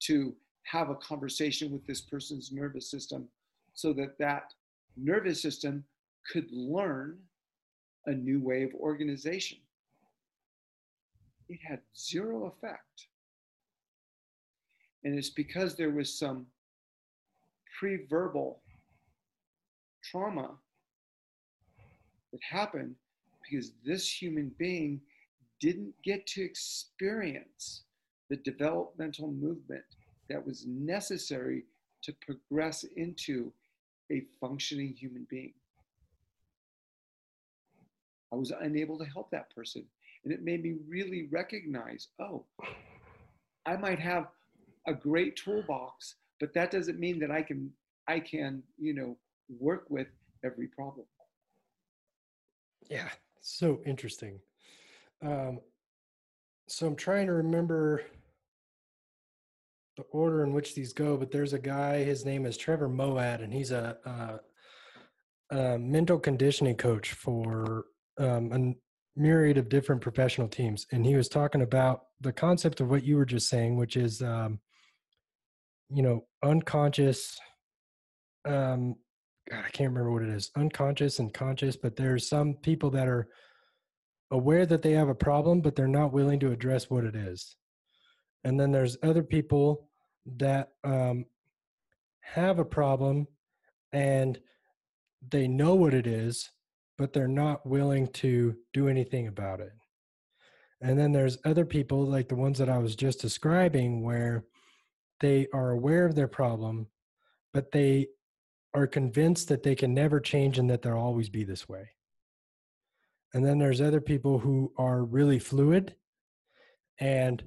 [0.00, 3.28] to have a conversation with this person's nervous system
[3.74, 4.52] so that that
[4.96, 5.84] nervous system
[6.32, 7.16] could learn
[8.06, 9.58] a new way of organization.
[11.48, 13.06] It had zero effect.
[15.04, 16.46] And it's because there was some
[17.78, 18.62] pre verbal
[20.02, 20.50] trauma
[22.32, 22.96] that happened
[23.52, 25.00] because this human being
[25.60, 27.82] didn't get to experience
[28.30, 29.84] the developmental movement
[30.28, 31.64] that was necessary
[32.02, 33.52] to progress into
[34.10, 35.52] a functioning human being.
[38.32, 39.84] I was unable to help that person.
[40.24, 42.44] And it made me really recognize oh,
[43.66, 44.28] I might have
[44.86, 47.70] a great toolbox, but that doesn't mean that I can,
[48.08, 49.16] I can, you know,
[49.60, 50.08] work with
[50.44, 51.06] every problem.
[52.88, 53.08] Yeah,
[53.42, 54.40] so interesting.
[55.24, 55.60] Um,
[56.68, 58.02] so I'm trying to remember
[59.96, 62.02] the order in which these go, but there's a guy.
[62.02, 63.96] His name is Trevor Moawad, and he's a,
[65.50, 67.84] a, a mental conditioning coach for
[68.18, 70.86] um, a myriad of different professional teams.
[70.92, 74.22] And he was talking about the concept of what you were just saying, which is,
[74.22, 74.60] um,
[75.90, 77.38] you know, unconscious.
[78.46, 78.96] Um,
[79.50, 81.76] God, I can't remember what it is, unconscious and conscious.
[81.76, 83.28] But there's some people that are
[84.30, 87.56] aware that they have a problem, but they're not willing to address what it is
[88.44, 89.88] and then there's other people
[90.36, 91.24] that um,
[92.20, 93.26] have a problem
[93.92, 94.38] and
[95.30, 96.50] they know what it is
[96.98, 99.72] but they're not willing to do anything about it
[100.80, 104.44] and then there's other people like the ones that i was just describing where
[105.20, 106.86] they are aware of their problem
[107.52, 108.06] but they
[108.74, 111.90] are convinced that they can never change and that they'll always be this way
[113.34, 115.94] and then there's other people who are really fluid
[117.00, 117.42] and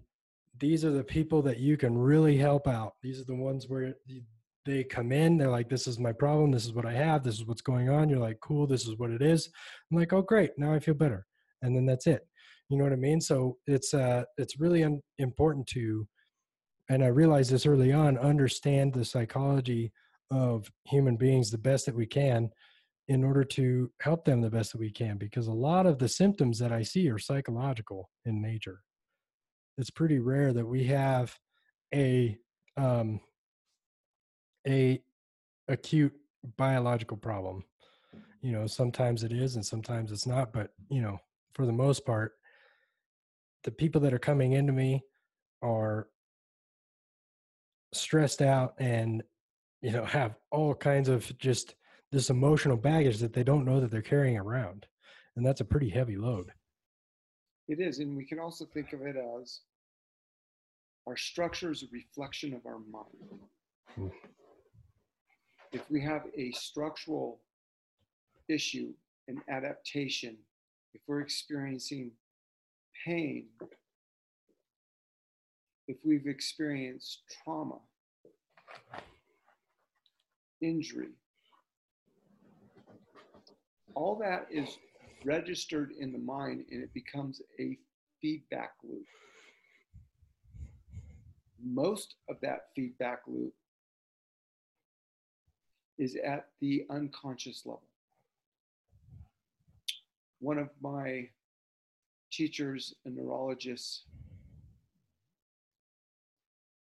[0.59, 2.93] these are the people that you can really help out.
[3.01, 3.93] These are the ones where
[4.65, 6.51] they come in, they're like, This is my problem.
[6.51, 7.23] This is what I have.
[7.23, 8.09] This is what's going on.
[8.09, 8.65] You're like, Cool.
[8.65, 9.49] This is what it is.
[9.91, 10.51] I'm like, Oh, great.
[10.57, 11.25] Now I feel better.
[11.61, 12.25] And then that's it.
[12.69, 13.21] You know what I mean?
[13.21, 14.83] So it's, uh, it's really
[15.19, 16.07] important to,
[16.89, 19.91] and I realized this early on, understand the psychology
[20.31, 22.49] of human beings the best that we can
[23.07, 26.07] in order to help them the best that we can because a lot of the
[26.09, 28.81] symptoms that I see are psychological in nature
[29.77, 31.37] it's pretty rare that we have
[31.93, 32.37] a
[32.77, 33.19] um,
[34.67, 35.01] a
[35.67, 36.13] acute
[36.57, 37.63] biological problem.
[38.41, 41.17] You know, sometimes it is and sometimes it's not, but you know,
[41.53, 42.33] for the most part,
[43.63, 45.01] the people that are coming into me
[45.61, 46.07] are
[47.93, 49.23] stressed out and
[49.81, 51.75] you know have all kinds of just
[52.11, 54.85] this emotional baggage that they don't know that they're carrying around
[55.35, 56.51] and that's a pretty heavy load
[57.67, 59.61] it is, and we can also think of it as
[61.07, 63.39] our structure is a reflection of our mind.
[63.95, 64.07] Hmm.
[65.71, 67.41] If we have a structural
[68.47, 68.93] issue,
[69.27, 70.37] an adaptation,
[70.93, 72.11] if we're experiencing
[73.05, 73.47] pain,
[75.87, 77.79] if we've experienced trauma,
[80.65, 81.09] injury,
[83.93, 84.77] all that is
[85.23, 87.77] registered in the mind and it becomes a
[88.21, 89.05] feedback loop.
[91.63, 93.53] Most of that feedback loop
[95.97, 97.81] is at the unconscious level.
[100.39, 101.29] One of my
[102.31, 104.03] teachers, a neurologist,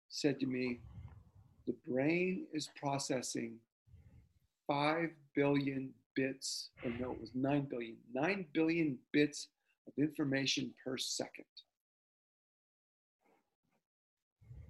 [0.09, 0.79] said to me,
[1.65, 3.55] the brain is processing
[4.67, 9.47] 5 billion bits, or no, it was 9 billion, 9 billion bits
[9.87, 11.45] of information per second.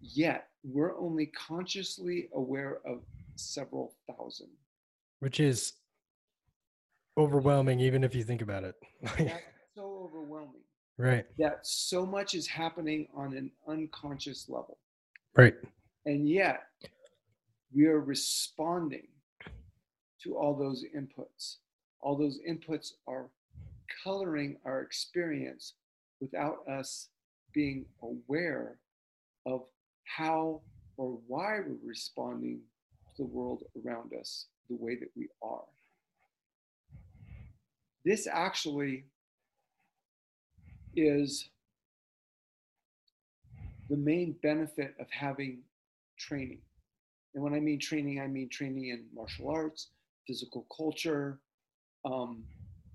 [0.02, 3.00] Yet we're only consciously aware of
[3.36, 4.50] several thousand.
[5.20, 5.74] Which is
[7.18, 8.76] overwhelming, even if you think about it.
[9.02, 9.44] That's
[9.76, 10.62] so overwhelming.
[10.98, 11.26] Right.
[11.38, 14.78] That so much is happening on an unconscious level.
[15.36, 15.56] Right.
[16.06, 16.64] And yet
[17.74, 19.08] we are responding
[20.24, 21.58] to all those inputs.
[22.02, 23.30] All those inputs are
[24.04, 25.74] coloring our experience
[26.20, 27.10] without us
[27.54, 28.78] being aware
[29.46, 29.64] of
[30.04, 30.62] how
[30.98, 32.60] or why we're responding
[33.16, 35.64] to the world around us the way that we are.
[38.04, 39.06] This actually
[40.96, 41.50] is
[43.90, 45.60] the main benefit of having
[46.18, 46.62] training.
[47.34, 49.90] And when I mean training, I mean training in martial arts,
[50.28, 51.40] physical culture,
[52.06, 52.44] um,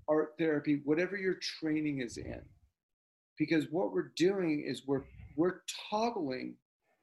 [0.07, 2.41] art therapy, whatever your training is in.
[3.37, 5.03] Because what we're doing is we're
[5.35, 6.55] we're toggling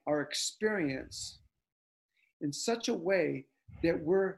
[0.06, 1.38] our experience
[2.40, 3.44] in such a way
[3.82, 4.36] that we're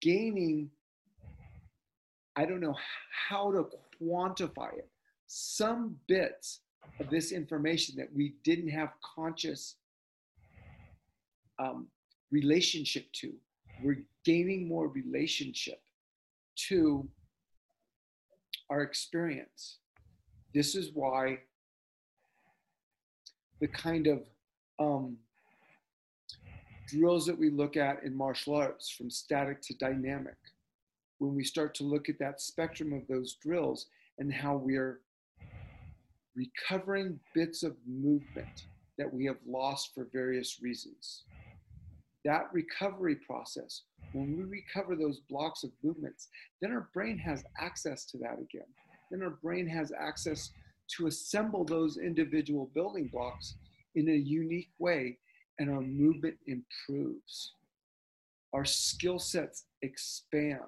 [0.00, 0.70] gaining
[2.38, 2.76] I don't know
[3.28, 3.66] how to
[4.00, 4.88] quantify it.
[5.26, 6.60] Some bits
[7.00, 9.74] of this information that we didn't have conscious
[11.58, 11.88] um,
[12.30, 13.32] relationship to.
[13.82, 15.80] We're gaining more relationship
[16.68, 17.08] to
[18.70, 19.78] our experience.
[20.54, 21.38] This is why
[23.60, 24.22] the kind of
[24.78, 25.16] um,
[26.88, 30.36] drills that we look at in martial arts, from static to dynamic,
[31.18, 33.86] when we start to look at that spectrum of those drills
[34.18, 35.00] and how we're
[36.34, 38.66] recovering bits of movement
[38.96, 41.24] that we have lost for various reasons.
[42.24, 46.28] That recovery process, when we recover those blocks of movements,
[46.60, 48.66] then our brain has access to that again.
[49.10, 50.50] Then our brain has access
[50.96, 53.54] to assemble those individual building blocks
[53.94, 55.18] in a unique way,
[55.58, 57.52] and our movement improves.
[58.52, 60.60] Our skill sets expand,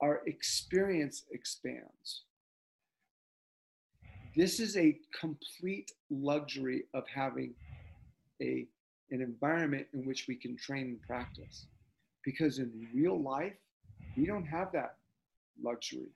[0.00, 2.22] our experience expands.
[4.36, 7.54] This is a complete luxury of having
[8.40, 8.66] a,
[9.10, 11.66] an environment in which we can train and practice.
[12.24, 13.54] Because in real life,
[14.16, 14.96] we don't have that
[15.62, 16.10] luxury.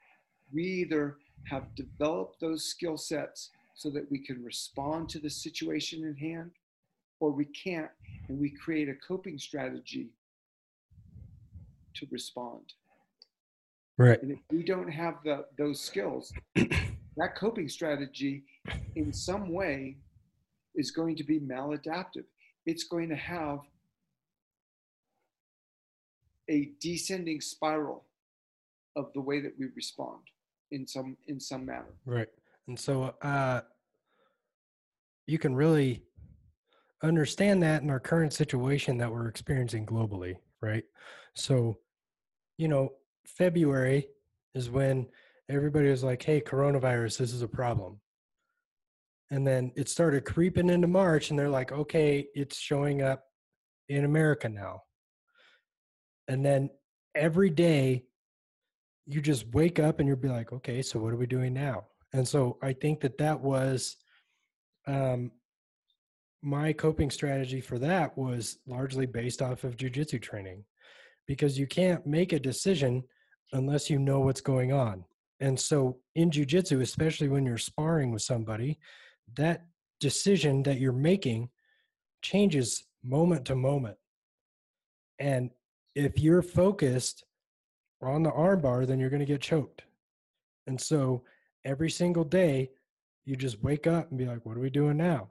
[0.52, 6.04] We either have developed those skill sets so that we can respond to the situation
[6.04, 6.50] in hand,
[7.20, 7.90] or we can't,
[8.28, 10.10] and we create a coping strategy
[11.94, 12.74] to respond.
[13.96, 14.22] Right.
[14.22, 18.44] And if we don't have the, those skills, that coping strategy
[18.96, 19.96] in some way
[20.74, 22.24] is going to be maladaptive.
[22.66, 23.60] It's going to have
[26.48, 28.04] a descending spiral
[28.96, 30.20] of the way that we respond
[30.70, 31.94] in some in some manner.
[32.04, 32.28] Right.
[32.68, 33.62] And so uh
[35.26, 36.02] you can really
[37.02, 40.84] understand that in our current situation that we're experiencing globally, right?
[41.34, 41.78] So,
[42.58, 42.92] you know,
[43.24, 44.08] February
[44.54, 45.06] is when
[45.48, 48.00] everybody was like, hey, coronavirus, this is a problem.
[49.32, 53.24] And then it started creeping into March, and they're like, okay, it's showing up
[53.88, 54.82] in America now.
[56.28, 56.68] And then
[57.14, 58.04] every day,
[59.06, 61.86] you just wake up and you'll be like, okay, so what are we doing now?
[62.12, 63.96] And so I think that that was
[64.86, 65.30] um,
[66.42, 70.62] my coping strategy for that was largely based off of jujitsu training
[71.26, 73.02] because you can't make a decision
[73.54, 75.04] unless you know what's going on.
[75.40, 78.78] And so in jujitsu, especially when you're sparring with somebody,
[79.36, 79.66] that
[80.00, 81.48] decision that you're making
[82.22, 83.96] changes moment to moment.
[85.18, 85.50] And
[85.94, 87.24] if you're focused
[88.00, 89.82] on the armbar, then you're going to get choked.
[90.66, 91.22] And so
[91.64, 92.70] every single day,
[93.24, 95.28] you just wake up and be like, what are we doing now?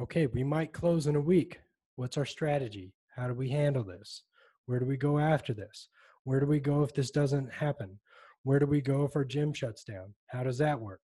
[0.00, 1.60] Okay, we might close in a week.
[1.96, 2.92] What's our strategy?
[3.16, 4.22] How do we handle this?
[4.66, 5.88] Where do we go after this?
[6.24, 7.98] Where do we go if this doesn't happen?
[8.42, 10.14] Where do we go if our gym shuts down?
[10.26, 11.00] How does that work?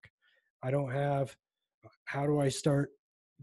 [0.62, 1.36] I don't have,
[2.04, 2.90] how do I start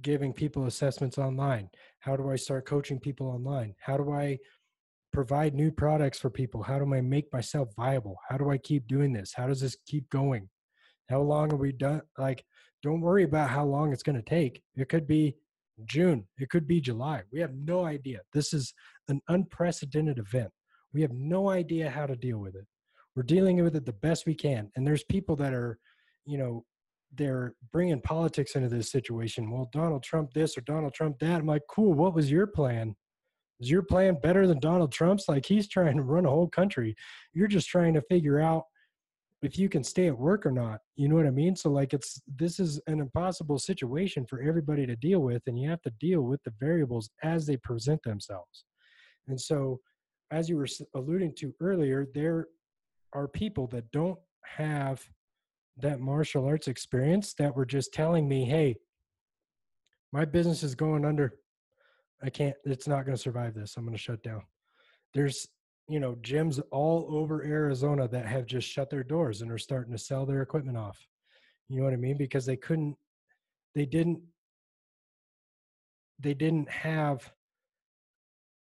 [0.02, 1.70] giving people assessments online?
[2.00, 3.76] How do I start coaching people online?
[3.80, 4.38] How do I
[5.14, 6.64] provide new products for people?
[6.64, 8.16] How do I make myself viable?
[8.30, 9.34] How do I keep doing this?
[9.36, 10.50] How does this keep going?
[11.10, 12.02] How long are we done?
[12.18, 12.44] Like,
[12.84, 14.64] don't worry about how long it's going to take.
[14.76, 15.36] It could be
[15.86, 17.24] June, it could be July.
[17.32, 18.20] We have no idea.
[18.34, 18.74] This is
[19.08, 20.52] an unprecedented event.
[20.94, 22.66] We have no idea how to deal with it
[23.16, 25.78] we're dealing with it the best we can and there's people that are
[26.26, 26.66] you know
[27.16, 29.52] they're bringing politics into this situation.
[29.52, 31.40] Well donald trump this or donald trump that.
[31.40, 32.96] I'm like cool what was your plan?
[33.60, 35.28] Is your plan better than donald trump's?
[35.28, 36.96] Like he's trying to run a whole country.
[37.34, 38.64] You're just trying to figure out
[39.42, 40.82] if you can stay at work or not.
[40.96, 41.56] You know what i mean?
[41.56, 45.70] So like it's this is an impossible situation for everybody to deal with and you
[45.70, 48.66] have to deal with the variables as they present themselves.
[49.28, 49.80] And so
[50.32, 52.48] as you were alluding to earlier there
[53.14, 55.04] are people that don't have
[55.78, 58.78] that martial arts experience that were just telling me, hey,
[60.12, 61.34] my business is going under.
[62.24, 63.76] I can't, it's not going to survive this.
[63.78, 64.44] I'm going to shut down.
[65.14, 65.48] There's,
[65.88, 69.92] you know, gyms all over Arizona that have just shut their doors and are starting
[69.94, 71.06] to sell their equipment off.
[71.68, 72.18] You know what I mean?
[72.18, 72.96] Because they couldn't,
[73.74, 74.22] they didn't,
[76.20, 77.32] they didn't have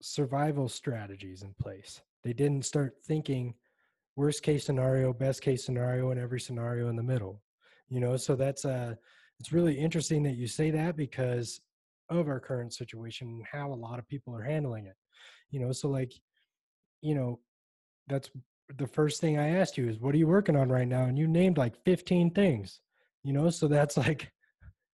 [0.00, 2.00] survival strategies in place.
[2.22, 3.54] They didn't start thinking
[4.16, 7.42] worst case scenario, best case scenario, and every scenario in the middle.
[7.88, 8.94] You know, so that's uh
[9.40, 11.60] it's really interesting that you say that because
[12.08, 14.96] of our current situation and how a lot of people are handling it.
[15.50, 16.12] You know, so like,
[17.00, 17.40] you know,
[18.08, 18.30] that's
[18.78, 21.04] the first thing I asked you is, what are you working on right now?
[21.04, 22.80] And you named like 15 things,
[23.22, 24.30] you know, so that's like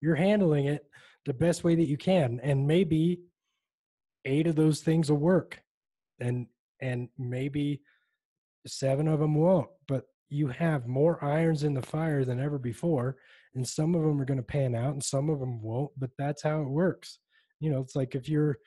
[0.00, 0.86] you're handling it
[1.26, 2.40] the best way that you can.
[2.42, 3.20] And maybe
[4.24, 5.62] eight of those things will work.
[6.20, 6.46] And
[6.80, 7.82] and maybe
[8.66, 9.68] seven of them won't.
[9.88, 13.16] But you have more irons in the fire than ever before.
[13.54, 15.90] And some of them are going to pan out and some of them won't.
[15.98, 17.18] But that's how it works.
[17.58, 18.58] You know, it's like if you're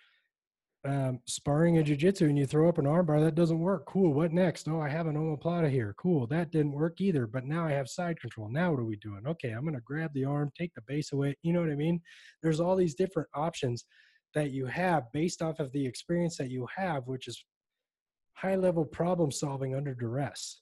[0.86, 4.34] um, sparring a jiu-jitsu and you throw up an armbar that doesn't work cool what
[4.34, 7.72] next oh i have an omoplata here cool that didn't work either but now i
[7.72, 10.52] have side control now what are we doing okay i'm going to grab the arm
[10.58, 12.02] take the base away you know what i mean
[12.41, 13.86] there's all these different options
[14.34, 17.46] that you have based off of the experience that you have which is
[18.34, 20.62] high level problem solving under duress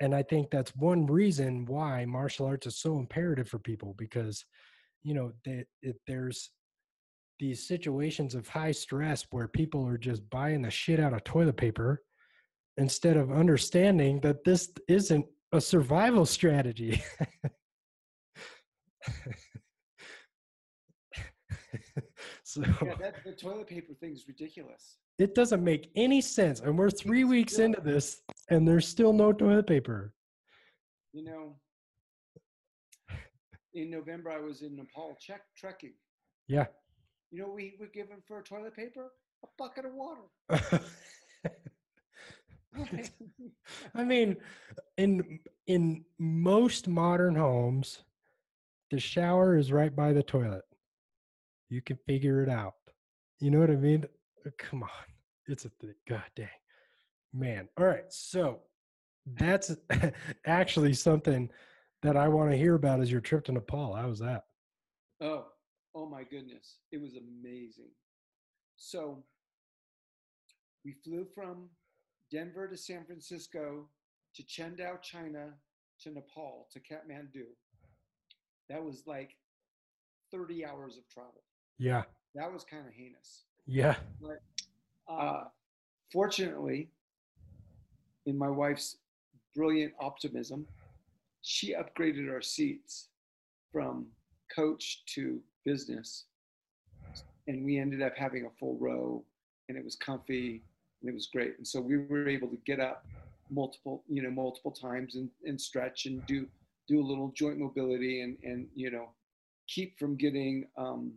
[0.00, 4.44] and i think that's one reason why martial arts is so imperative for people because
[5.02, 5.66] you know that
[6.06, 6.50] there's
[7.40, 11.56] these situations of high stress where people are just buying the shit out of toilet
[11.56, 12.02] paper
[12.76, 17.02] instead of understanding that this isn't a survival strategy.
[22.44, 24.98] so yeah, that, the toilet paper thing is ridiculous.
[25.18, 26.60] It doesn't make any sense.
[26.60, 28.20] And we're three it's weeks still, into this
[28.50, 30.12] and there's still no toilet paper.
[31.14, 31.56] You know,
[33.72, 35.94] in November I was in Nepal check trekking.
[36.46, 36.66] Yeah.
[37.30, 39.10] You know, we were given for toilet paper
[39.42, 40.20] a bucket of water.
[43.94, 44.36] I mean,
[44.98, 48.02] in in most modern homes,
[48.90, 50.64] the shower is right by the toilet.
[51.68, 52.74] You can figure it out.
[53.40, 54.04] You know what I mean?
[54.46, 54.88] Uh, come on,
[55.46, 55.94] it's a thing.
[56.08, 56.48] God dang,
[57.32, 57.68] man.
[57.78, 58.60] All right, so
[59.26, 59.74] that's
[60.46, 61.50] actually something
[62.02, 63.00] that I want to hear about.
[63.00, 63.94] Is your trip to Nepal?
[63.94, 64.44] How was that?
[65.20, 65.46] Oh,
[65.96, 67.90] Oh my goodness, it was amazing.
[68.74, 69.22] So
[70.84, 71.68] we flew from
[72.32, 73.88] Denver to San Francisco
[74.34, 75.50] to Qingdao, China
[76.00, 77.46] to Nepal to Kathmandu.
[78.68, 79.36] That was like
[80.32, 81.44] 30 hours of travel.
[81.78, 82.02] Yeah.
[82.34, 83.44] That was kind of heinous.
[83.66, 83.96] Yeah.
[84.20, 84.42] But
[85.12, 85.44] uh,
[86.12, 86.88] fortunately,
[88.26, 88.96] in my wife's
[89.54, 90.66] brilliant optimism,
[91.42, 93.08] she upgraded our seats
[93.72, 94.06] from
[94.54, 96.24] coach to business.
[97.46, 99.22] And we ended up having a full row
[99.68, 100.62] and it was comfy
[101.00, 101.56] and it was great.
[101.58, 103.04] And so we were able to get up
[103.50, 106.46] multiple, you know, multiple times and, and stretch and do
[106.86, 109.08] do a little joint mobility and and you know
[109.66, 111.12] keep from getting um,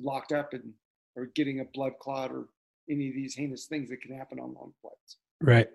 [0.00, 0.72] locked up and
[1.16, 2.48] or getting a blood clot or
[2.90, 5.16] any of these heinous things that can happen on long flights.
[5.40, 5.68] Right.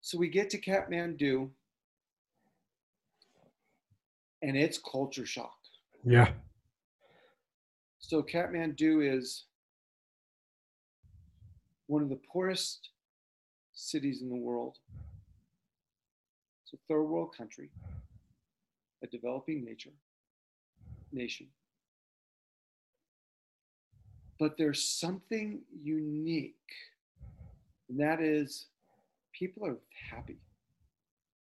[0.00, 1.50] So we get to Kathmandu
[4.42, 5.56] and it's culture shock.
[6.04, 6.28] Yeah.
[7.98, 9.46] So Kathmandu is
[11.88, 12.90] one of the poorest
[13.74, 14.76] cities in the world.
[16.64, 17.70] It's a third world country,
[19.02, 19.90] a developing nature
[21.12, 21.48] nation.
[24.38, 26.54] But there's something unique,
[27.88, 28.66] and that is
[29.32, 29.78] people are
[30.10, 30.38] happy.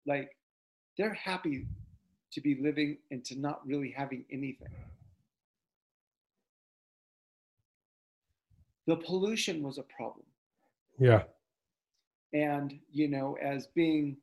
[0.06, 0.36] Like
[0.98, 1.66] they're happy
[2.32, 4.68] to be living and to not really having anything.
[8.86, 10.26] The pollution was a problem.
[10.98, 11.22] Yeah.
[12.32, 14.16] And, you know, as being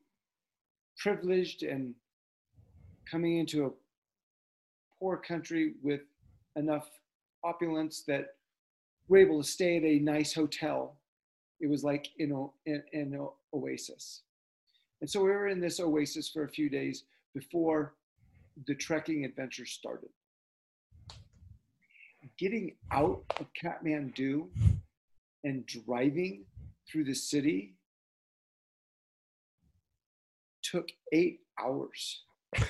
[0.97, 1.93] privileged and
[3.09, 3.69] coming into a
[4.99, 6.01] poor country with
[6.55, 6.89] enough
[7.43, 8.35] opulence that
[9.09, 10.95] we're able to stay at a nice hotel,
[11.59, 14.21] it was like in, a, in, in an oasis.
[15.01, 17.03] And so we were in this oasis for a few days
[17.33, 17.95] before
[18.67, 20.09] the trekking adventure started.
[22.37, 24.47] Getting out of Kathmandu
[25.43, 26.45] and driving
[26.89, 27.75] through the city
[30.61, 32.23] took eight hours.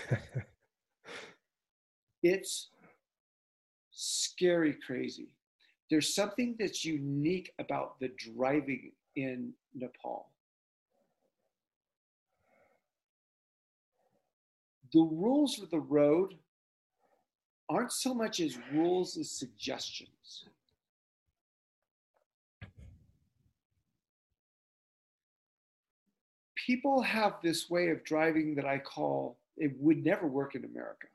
[2.23, 2.69] it's
[3.91, 5.33] scary crazy.
[5.89, 10.29] There's something that's unique about the driving in Nepal.
[14.91, 16.35] the rules of the road
[17.69, 20.45] aren't so much as rules as suggestions.
[26.55, 31.07] People have this way of driving that I call it would never work in America,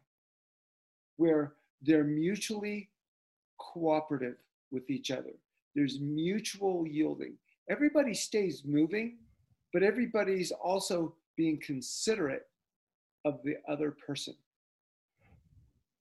[1.17, 2.91] where they're mutually
[3.59, 4.37] cooperative
[4.75, 5.33] with each other.
[5.75, 7.35] There's mutual yielding.
[7.71, 9.17] Everybody stays moving,
[9.73, 12.47] but everybody's also being considerate
[13.25, 14.35] of the other person.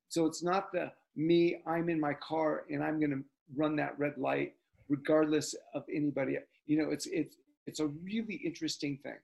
[0.09, 3.23] So it's not the me, I'm in my car and I'm going to
[3.55, 4.53] run that red light
[4.89, 6.37] regardless of anybody.
[6.65, 9.17] You know, it's it's it's a really interesting thing.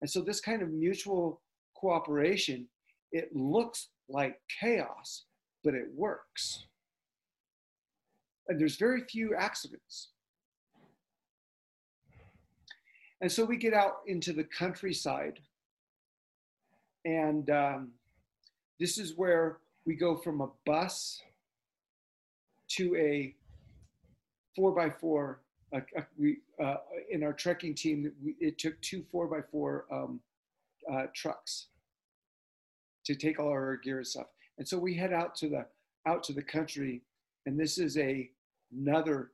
[0.00, 1.40] And so this kind of mutual
[1.74, 2.66] cooperation,
[3.12, 5.24] it looks like chaos,
[5.62, 6.66] but it works.
[8.48, 10.08] And there's very few accidents.
[13.20, 15.38] And so we get out into the countryside.
[17.04, 17.92] And um,
[18.80, 21.22] this is where we go from a bus
[22.70, 23.34] to a
[24.56, 25.40] four by four.
[25.74, 25.80] Uh,
[26.18, 26.76] we uh,
[27.10, 30.20] in our trekking team, it took two four by four um,
[30.92, 31.66] uh, trucks
[33.04, 34.26] to take all our gear and stuff.
[34.58, 35.66] And so we head out to the
[36.06, 37.02] out to the country,
[37.46, 38.30] and this is a
[38.72, 39.32] another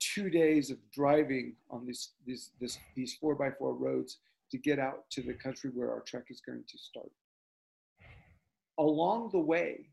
[0.00, 4.18] two days of driving on these these this, these four by four roads
[4.50, 7.10] to get out to the country where our trek is going to start.
[8.78, 9.90] Along the way,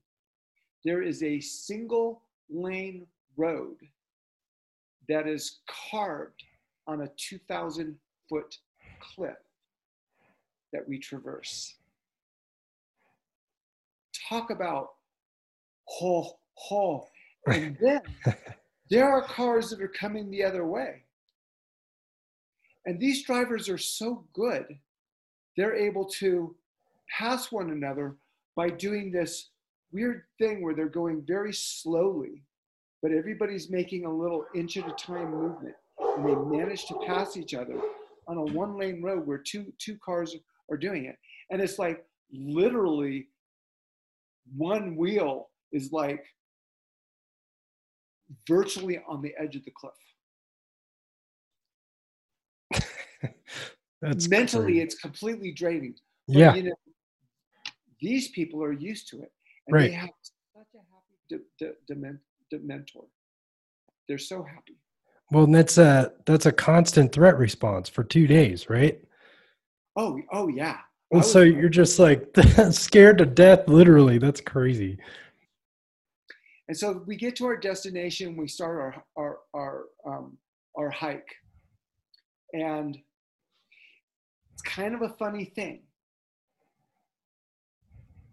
[0.85, 3.05] there is a single lane
[3.35, 3.75] road
[5.09, 5.59] that is
[5.91, 6.43] carved
[6.87, 7.95] on a 2,000
[8.29, 8.57] foot
[8.99, 9.35] cliff
[10.71, 11.75] that we traverse.
[14.29, 14.89] Talk about
[15.85, 17.07] ho, ho.
[17.47, 18.01] And then
[18.89, 21.03] there are cars that are coming the other way.
[22.85, 24.65] And these drivers are so good,
[25.57, 26.55] they're able to
[27.09, 28.15] pass one another
[28.55, 29.49] by doing this
[29.91, 32.43] weird thing where they're going very slowly,
[33.01, 35.75] but everybody's making a little inch at a time movement.
[35.99, 37.79] And they manage to pass each other
[38.27, 40.35] on a one lane road where two, two cars
[40.69, 41.17] are doing it.
[41.49, 43.27] And it's like literally
[44.55, 46.23] one wheel is like
[48.47, 49.93] virtually on the edge of the cliff.
[54.01, 54.81] That's Mentally, crazy.
[54.81, 55.95] it's completely draining.
[56.27, 56.53] But, yeah.
[56.55, 56.75] You know,
[57.99, 59.31] these people are used to it.
[59.67, 59.87] And Right.
[59.89, 60.09] they have
[60.53, 62.19] such a happy de- de- demen-
[62.53, 63.07] dementor.
[64.07, 64.77] They're so happy.
[65.31, 69.01] Well, and that's a that's a constant threat response for two days, right?
[69.95, 70.77] Oh, oh yeah.
[71.11, 72.27] And so you're just like
[72.71, 74.19] scared to death, literally.
[74.19, 74.99] That's crazy.
[76.67, 78.35] And so we get to our destination.
[78.35, 80.37] We start our our our um,
[80.75, 81.35] our hike,
[82.53, 82.97] and
[84.53, 85.83] it's kind of a funny thing.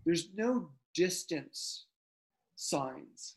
[0.07, 1.87] There's no distance
[2.57, 3.37] signs.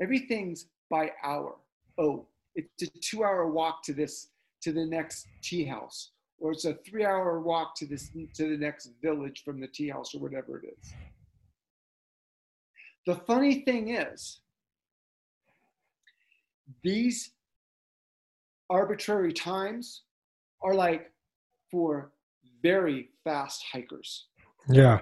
[0.00, 1.56] Everything's by hour.
[1.98, 4.28] Oh, it's a two-hour walk to this
[4.62, 8.92] to the next tea house, or it's a three-hour walk to this to the next
[9.02, 10.92] village from the tea house, or whatever it is.
[13.08, 14.40] The funny thing is,
[16.82, 17.30] these
[18.68, 20.02] arbitrary times
[20.60, 21.10] are like
[21.70, 22.12] for
[22.62, 24.26] very fast hikers.
[24.68, 25.00] Yeah.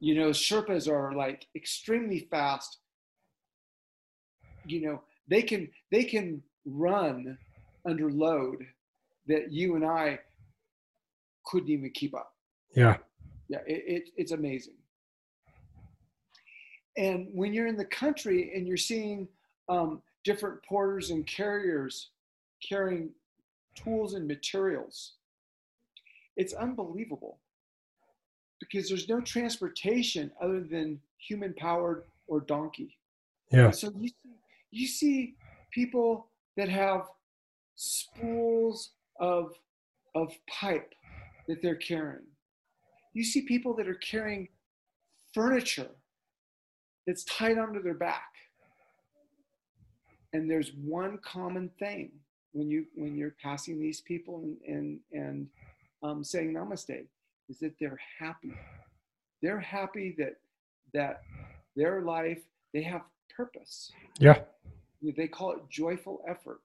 [0.00, 2.78] You know, Sherpas are like extremely fast.
[4.66, 7.38] You know, they can they can run
[7.88, 8.66] under load
[9.28, 10.18] that you and I
[11.46, 12.32] couldn't even keep up.
[12.74, 12.96] Yeah.
[13.46, 14.74] Yeah, it, it, it's amazing.
[16.96, 19.28] And when you're in the country and you're seeing
[19.68, 22.10] um, different porters and carriers
[22.66, 23.10] carrying
[23.74, 25.14] tools and materials,
[26.36, 27.38] it's unbelievable
[28.60, 32.96] because there's no transportation other than human powered or donkey.
[33.50, 33.70] Yeah.
[33.70, 34.30] So you see,
[34.70, 35.34] you see
[35.72, 37.02] people that have
[37.74, 39.52] spools of,
[40.14, 40.94] of pipe
[41.48, 42.26] that they're carrying.
[43.12, 44.48] You see people that are carrying
[45.32, 45.90] furniture
[47.06, 48.32] that's tied onto their back.
[50.32, 52.10] And there's one common thing
[52.52, 55.48] when you when you're passing these people and and, and
[56.02, 57.06] um, saying namaste
[57.48, 58.52] is that they're happy.
[59.42, 60.36] They're happy that
[60.92, 61.22] that
[61.76, 62.42] their life
[62.72, 63.02] they have
[63.34, 63.92] purpose.
[64.18, 64.40] Yeah.
[65.16, 66.60] They call it joyful effort.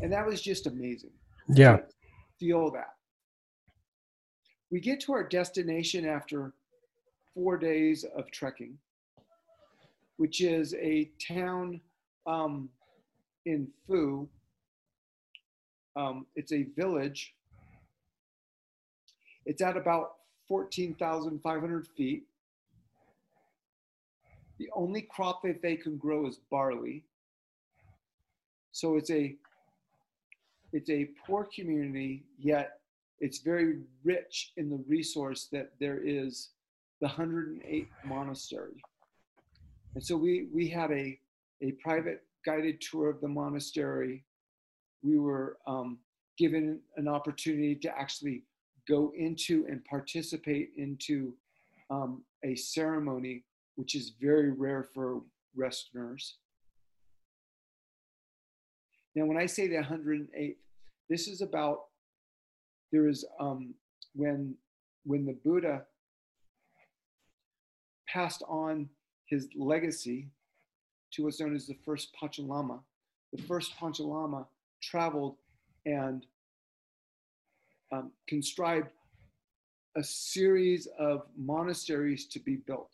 [0.00, 1.12] And that was just amazing.
[1.48, 1.78] Yeah.
[2.38, 2.94] Feel that.
[4.70, 6.52] We get to our destination after
[7.38, 8.76] four days of trekking,
[10.16, 11.80] which is a town
[12.26, 12.68] um,
[13.46, 14.26] in Phu.
[15.94, 17.34] Um, it's a village.
[19.46, 20.14] It's at about
[20.48, 22.24] 14,500 feet.
[24.58, 27.04] The only crop that they can grow is barley.
[28.72, 29.36] So it's a
[30.72, 32.80] it's a poor community, yet
[33.20, 36.50] it's very rich in the resource that there is
[37.00, 38.82] the 108th monastery.
[39.94, 41.18] And so we we had a
[41.62, 44.24] a private guided tour of the monastery.
[45.02, 45.98] We were um,
[46.38, 48.44] given an opportunity to actually
[48.88, 51.34] go into and participate into
[51.90, 53.44] um, a ceremony
[53.76, 55.22] which is very rare for
[55.54, 56.38] Westerners.
[59.14, 60.56] Now, when I say the 108th,
[61.08, 61.78] this is about
[62.92, 63.74] there is um,
[64.14, 64.54] when
[65.04, 65.82] when the Buddha
[68.12, 68.88] passed on
[69.26, 70.28] his legacy
[71.12, 72.80] to what's known as the first Panchen Lama.
[73.32, 74.46] The first Panchen Lama
[74.82, 75.36] traveled
[75.86, 76.24] and
[77.92, 78.90] um, conscribed
[79.96, 82.92] a series of monasteries to be built.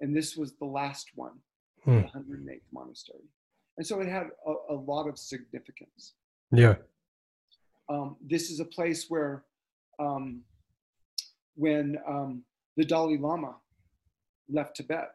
[0.00, 1.32] And this was the last one,
[1.84, 1.96] Hmm.
[1.96, 3.24] the 108th monastery.
[3.76, 6.14] And so it had a, a lot of significance.
[6.52, 6.76] Yeah.
[7.88, 9.44] Um, this is a place where,
[9.98, 10.42] um,
[11.56, 12.42] when um,
[12.76, 13.56] the Dalai Lama
[14.48, 15.10] left Tibet,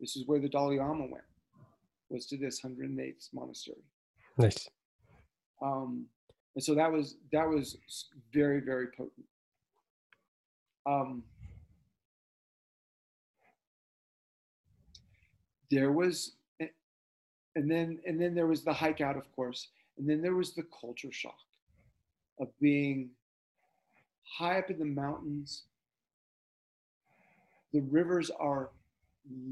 [0.00, 1.24] this is where the Dalai Lama went,
[2.08, 3.82] was to this 108th monastery.
[4.36, 4.68] Nice.
[5.60, 6.06] Um,
[6.54, 7.76] and so that was that was
[8.32, 9.26] very very potent.
[10.86, 11.22] Um,
[15.70, 19.68] there was, and then and then there was the hike out, of course,
[19.98, 21.38] and then there was the culture shock
[22.40, 23.10] of being
[24.38, 25.64] high up in the mountains.
[27.72, 28.70] The rivers are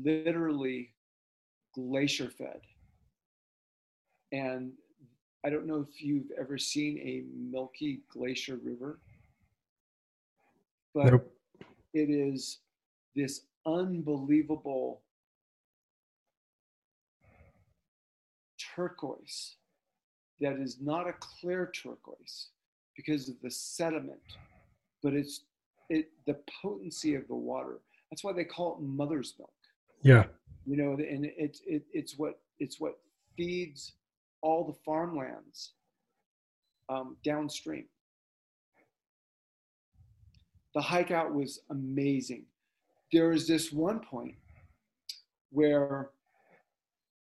[0.02, 0.94] literally
[1.74, 2.60] glacier fed,
[4.32, 4.72] and
[5.44, 8.98] I don't know if you've ever seen a milky glacier river,
[10.94, 11.32] but Nope.
[11.92, 12.60] it is
[13.14, 15.02] this unbelievable
[18.74, 19.56] turquoise
[20.40, 22.48] that is not a clear turquoise
[22.96, 24.20] because of the sediment,
[25.02, 25.42] but it's
[25.88, 27.78] it the potency of the water.
[28.16, 29.52] That's why they call it mother's milk.
[30.00, 30.24] Yeah.
[30.64, 32.98] you know and it's it, it's what it's what
[33.36, 33.92] feeds
[34.40, 35.74] all the farmlands
[36.88, 37.84] um, downstream.
[40.74, 42.46] The hike out was amazing.
[43.12, 44.36] There was this one point
[45.50, 46.08] where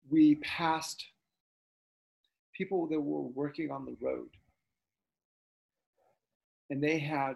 [0.10, 1.06] we passed
[2.52, 4.28] people that were working on the road
[6.70, 7.36] and they had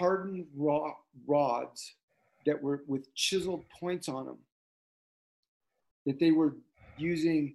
[0.00, 0.94] hardened raw
[1.26, 1.94] rods
[2.46, 4.38] that were with chiseled points on them
[6.06, 6.56] that they were
[6.96, 7.54] using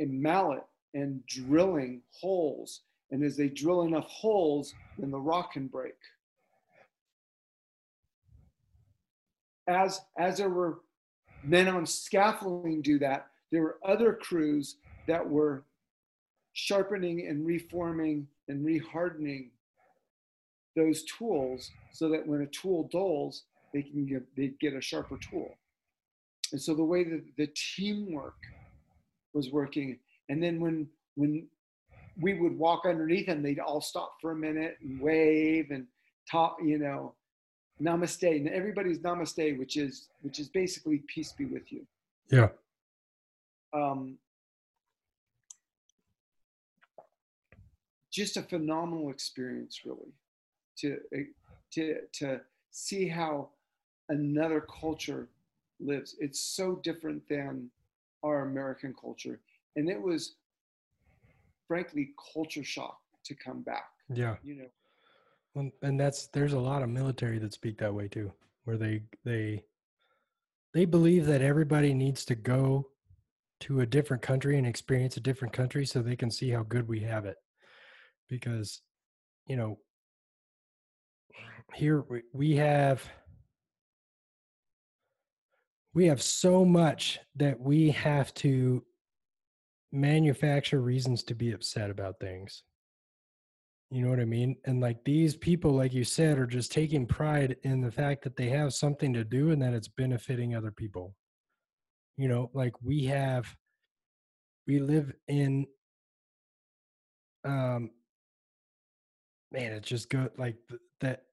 [0.00, 0.64] a mallet
[0.94, 2.80] and drilling holes
[3.12, 5.94] and as they drill enough holes then the rock can break.
[9.68, 10.80] As as there were
[11.44, 14.74] men on scaffolding do that there were other crews
[15.06, 15.62] that were
[16.52, 19.50] sharpening and reforming and rehardening
[20.80, 25.18] those tools so that when a tool dulls they can get they get a sharper
[25.30, 25.54] tool.
[26.52, 28.40] And so the way that the teamwork
[29.34, 31.46] was working and then when when
[32.20, 35.86] we would walk underneath them they'd all stop for a minute and wave and
[36.30, 37.14] talk you know
[37.80, 41.86] namaste and everybody's namaste which is which is basically peace be with you.
[42.30, 42.48] Yeah.
[43.72, 44.18] um,
[48.10, 50.12] just a phenomenal experience really
[50.80, 50.98] to
[51.72, 53.48] to to see how
[54.08, 55.28] another culture
[55.80, 57.70] lives it's so different than
[58.22, 59.40] our american culture
[59.76, 60.34] and it was
[61.68, 64.36] frankly culture shock to come back Yeah.
[64.42, 64.70] you know
[65.54, 68.32] Well, and that's there's a lot of military that speak that way too,
[68.64, 69.64] where they they
[70.74, 72.86] they believe that everybody needs to go
[73.60, 76.88] to a different country and experience a different country so they can see how good
[76.88, 77.36] we have it.
[78.28, 78.80] Because,
[79.46, 79.78] you know,
[81.74, 83.02] here we, have
[85.94, 88.84] we have so much that we have to
[89.92, 92.62] manufacture reasons to be upset about things.
[93.90, 94.56] You know what I mean?
[94.66, 98.36] And like these people, like you said, are just taking pride in the fact that
[98.36, 101.16] they have something to do and that it's benefiting other people.
[102.16, 103.52] You know, like we have,
[104.68, 105.66] we live in,
[107.44, 107.90] um,
[109.50, 110.30] man, it's just good.
[110.38, 110.56] Like
[111.00, 111.24] that,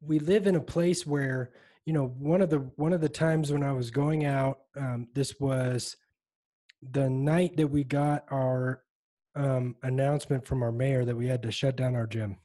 [0.00, 1.52] we live in a place where,
[1.84, 5.08] you know, one of the one of the times when I was going out, um,
[5.14, 5.96] this was
[6.92, 8.82] the night that we got our
[9.36, 12.36] um, announcement from our mayor that we had to shut down our gym.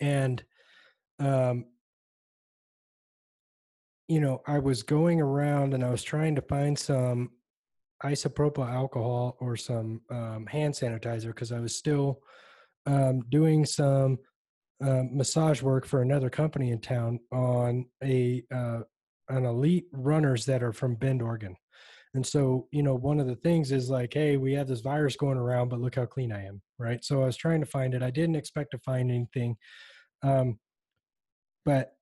[0.00, 0.42] And,
[1.18, 1.66] um,
[4.08, 7.30] you know, I was going around and I was trying to find some
[8.04, 12.20] isopropyl alcohol or some um, hand sanitizer because I was still
[12.84, 14.18] um, doing some
[14.84, 18.80] uh, massage work for another company in town on a uh,
[19.28, 21.56] an elite runners that are from Bend, Oregon.
[22.14, 25.16] And so, you know, one of the things is like, hey, we have this virus
[25.16, 27.02] going around, but look how clean I am, right?
[27.02, 28.02] So I was trying to find it.
[28.02, 29.56] I didn't expect to find anything,
[30.22, 30.58] um,
[31.64, 31.92] but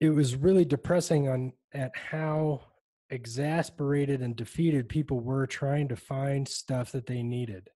[0.00, 2.62] it was really depressing on at how
[3.10, 7.68] exasperated and defeated people were trying to find stuff that they needed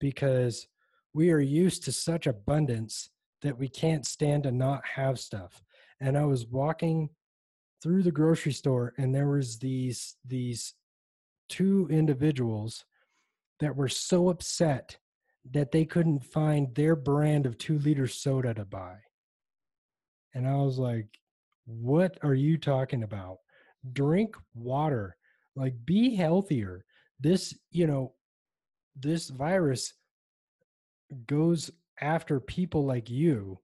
[0.00, 0.66] because
[1.12, 3.10] we are used to such abundance
[3.44, 5.62] that we can't stand to not have stuff.
[6.00, 7.10] And I was walking
[7.82, 10.74] through the grocery store and there was these these
[11.50, 12.84] two individuals
[13.60, 14.96] that were so upset
[15.52, 18.96] that they couldn't find their brand of 2 liter soda to buy.
[20.34, 21.06] And I was like,
[21.66, 23.38] "What are you talking about?
[23.92, 25.16] Drink water.
[25.54, 26.84] Like be healthier.
[27.20, 28.14] This, you know,
[28.96, 29.92] this virus
[31.26, 31.70] goes
[32.00, 33.58] after people like you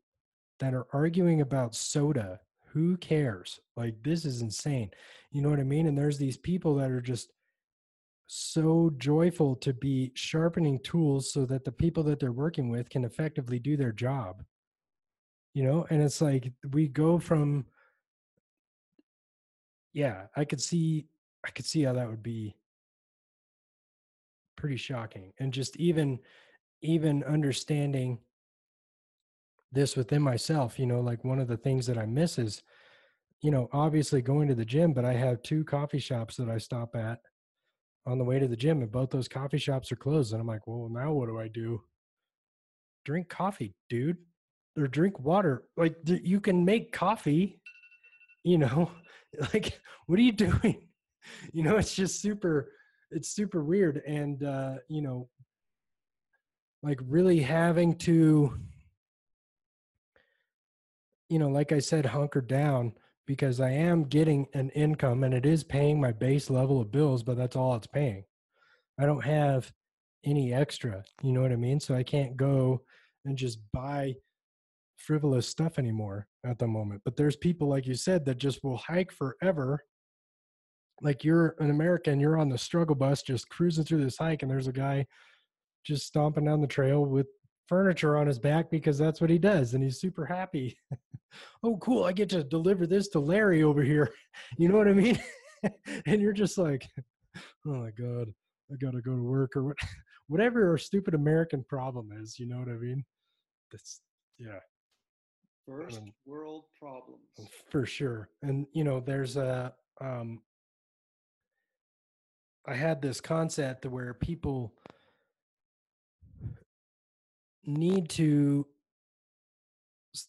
[0.61, 2.41] that are arguing about soda.
[2.73, 3.59] Who cares?
[3.77, 4.91] Like, this is insane.
[5.33, 5.87] You know what I mean?
[5.87, 7.33] And there's these people that are just
[8.29, 13.05] so joyful to be sharpening tools so that the people that they're working with can
[13.05, 14.45] effectively do their job.
[15.53, 17.67] You know, and it's like we go from,
[19.93, 21.09] yeah, I could see,
[21.45, 22.55] I could see how that would be
[24.55, 25.33] pretty shocking.
[25.41, 26.21] And just even,
[26.83, 28.19] even understanding
[29.73, 32.63] this within myself you know like one of the things that i miss is
[33.43, 36.59] you know obviously going to the gym but i have two coffee shops that i
[36.59, 37.21] stop at
[38.07, 40.47] on the way to the gym and both those coffee shops are closed and i'm
[40.47, 41.81] like well now what do i do?
[43.05, 44.19] Drink coffee dude
[44.77, 47.61] or drink water like you can make coffee
[48.45, 48.91] you know
[49.55, 50.89] like what are you doing?
[51.53, 52.73] You know it's just super
[53.11, 55.29] it's super weird and uh you know
[56.83, 58.55] like really having to
[61.29, 62.93] you know like i said hunker down
[63.27, 67.23] because i am getting an income and it is paying my base level of bills
[67.23, 68.25] but that's all it's paying.
[68.99, 69.73] I don't have
[70.25, 71.81] any extra you know what i mean?
[71.81, 72.83] So i can't go
[73.25, 74.15] and just buy
[74.97, 77.01] frivolous stuff anymore at the moment.
[77.05, 79.83] But there's people like you said that just will hike forever.
[81.03, 84.51] Like you're an american you're on the struggle bus just cruising through this hike and
[84.51, 85.07] there's a guy
[85.85, 87.27] just stomping down the trail with
[87.71, 90.77] furniture on his back because that's what he does and he's super happy.
[91.63, 94.13] Oh cool i get to deliver this to larry over here.
[94.59, 95.17] You know what i mean?
[96.07, 96.89] And you're just like
[97.37, 98.27] oh my god
[98.73, 99.77] i gotta go to work or what
[100.27, 103.05] whatever our stupid american problem is you know what i mean?
[103.71, 104.01] That's
[104.41, 104.59] yeah.
[105.69, 107.29] First um, world problems.
[107.71, 110.41] for sure and you know there's a um
[112.67, 114.75] i had this concept where people
[117.65, 118.67] need to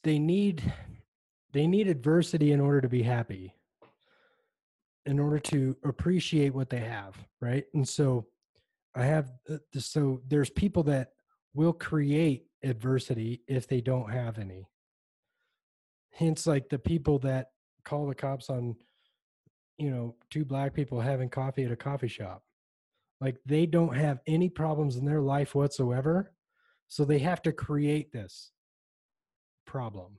[0.04, 0.74] they need
[1.54, 3.54] they need adversity in order to be happy.
[5.06, 7.66] In order to appreciate what they have right?
[7.74, 8.28] And so
[8.94, 11.12] i have uh, so there's people that
[11.54, 14.68] will create adversity if they don't have any.
[16.12, 17.48] Hence like the people that
[17.84, 18.76] call the cops on
[19.78, 22.44] you know two black people having coffee at a coffee shop.
[23.20, 26.32] Like they don't have any problems in their life whatsoever
[26.92, 28.52] so they have to create this
[29.66, 30.18] problem.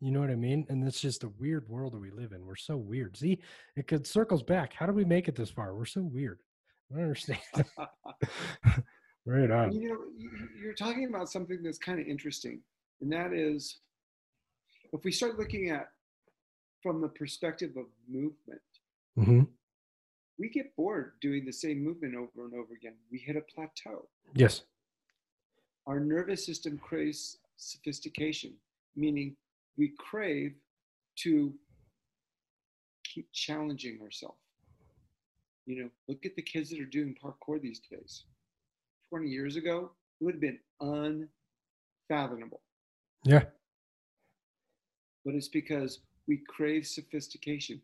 [0.00, 0.64] You know what I mean?
[0.68, 2.46] And it's just a weird world that we live in.
[2.46, 3.16] We're so weird.
[3.16, 3.40] See,
[3.74, 4.72] it could circles back.
[4.72, 5.74] How do we make it this far?
[5.74, 6.38] We're so weird.
[6.88, 7.40] I don't understand.
[9.26, 9.72] right on.
[9.72, 9.98] You know,
[10.62, 12.60] you're talking about something that's kind of interesting,
[13.00, 13.80] and that is
[14.92, 15.88] if we start looking at
[16.84, 18.60] from the perspective of movement,
[19.18, 19.42] mm-hmm.
[20.38, 22.94] we get bored doing the same movement over and over again.
[23.10, 24.08] We hit a plateau.
[24.34, 24.62] Yes
[25.86, 28.52] our nervous system craves sophistication,
[28.96, 29.36] meaning
[29.76, 30.54] we crave
[31.16, 31.52] to
[33.04, 34.38] keep challenging ourselves.
[35.66, 38.24] You know, look at the kids that are doing parkour these days.
[39.10, 40.58] 20 years ago, it would have been
[42.10, 42.60] unfathomable.
[43.24, 43.44] Yeah.
[45.24, 47.80] But it's because we crave sophistication.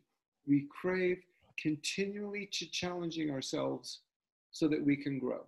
[0.47, 1.23] We crave
[1.57, 3.99] continually to challenging ourselves
[4.51, 5.45] so that we can grow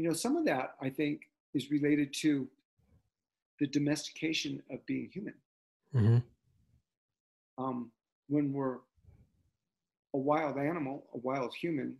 [0.00, 2.48] you know, some of that I think is related to
[3.58, 5.34] the domestication of being human.
[5.94, 7.62] Mm-hmm.
[7.62, 7.90] Um,
[8.26, 8.76] when we're
[10.14, 11.96] a wild animal, a wild human,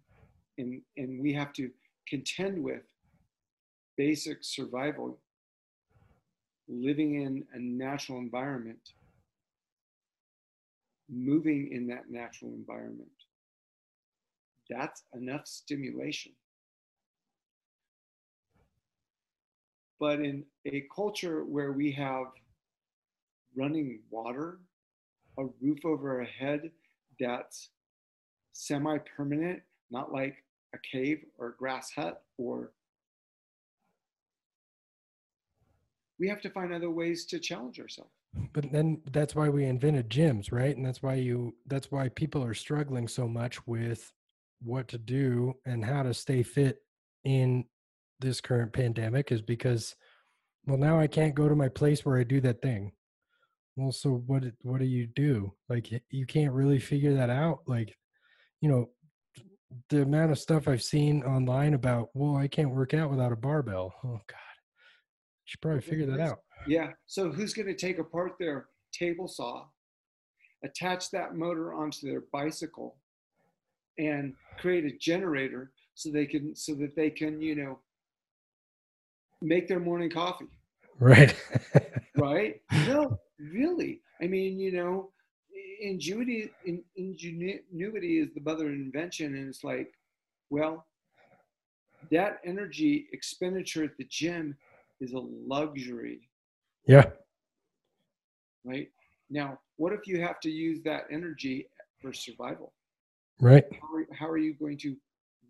[0.56, 1.68] and and we have to
[2.08, 2.84] contend with
[3.98, 5.18] basic survival,
[6.68, 8.94] living in a natural environment,
[11.10, 13.10] moving in that natural environment.
[14.70, 16.32] That's enough stimulation
[20.00, 22.26] But in a culture where we have
[23.54, 24.58] running water,
[25.38, 26.70] a roof over our head
[27.20, 27.68] that's
[28.52, 30.42] semi permanent, not like
[30.74, 32.72] a cave or a grass hut, or
[36.18, 38.10] we have to find other ways to challenge ourselves.
[38.52, 40.76] But then that's why we invented gyms, right?
[40.76, 44.12] And that's why you that's why people are struggling so much with
[44.62, 46.78] what to do and how to stay fit
[47.24, 47.64] in
[48.20, 49.96] this current pandemic is because
[50.66, 52.92] well now I can't go to my place where I do that thing.
[53.76, 55.52] Well, so what what do you do?
[55.68, 57.96] Like you can't really figure that out like
[58.60, 58.90] you know
[59.88, 63.36] the amount of stuff I've seen online about, well, I can't work out without a
[63.36, 63.94] barbell.
[64.04, 66.38] Oh God, you should probably figure that out.
[66.66, 66.90] Yeah.
[67.06, 69.66] So who's going to take apart their table saw,
[70.64, 72.96] attach that motor onto their bicycle,
[73.98, 77.78] and create a generator so they can so that they can you know
[79.40, 80.48] make their morning coffee.
[80.98, 81.34] Right.
[82.16, 82.60] right.
[82.86, 84.00] No, really.
[84.20, 85.10] I mean, you know,
[85.80, 89.92] ingenuity, in, ingenuity is the mother of invention, and it's like,
[90.50, 90.86] well,
[92.10, 94.56] that energy expenditure at the gym
[95.00, 96.28] is a luxury.
[96.86, 97.06] Yeah.
[98.64, 98.88] Right.
[99.30, 101.66] Now, what if you have to use that energy
[102.02, 102.72] for survival?
[103.40, 103.64] Right.
[103.80, 104.96] How are, how are you going to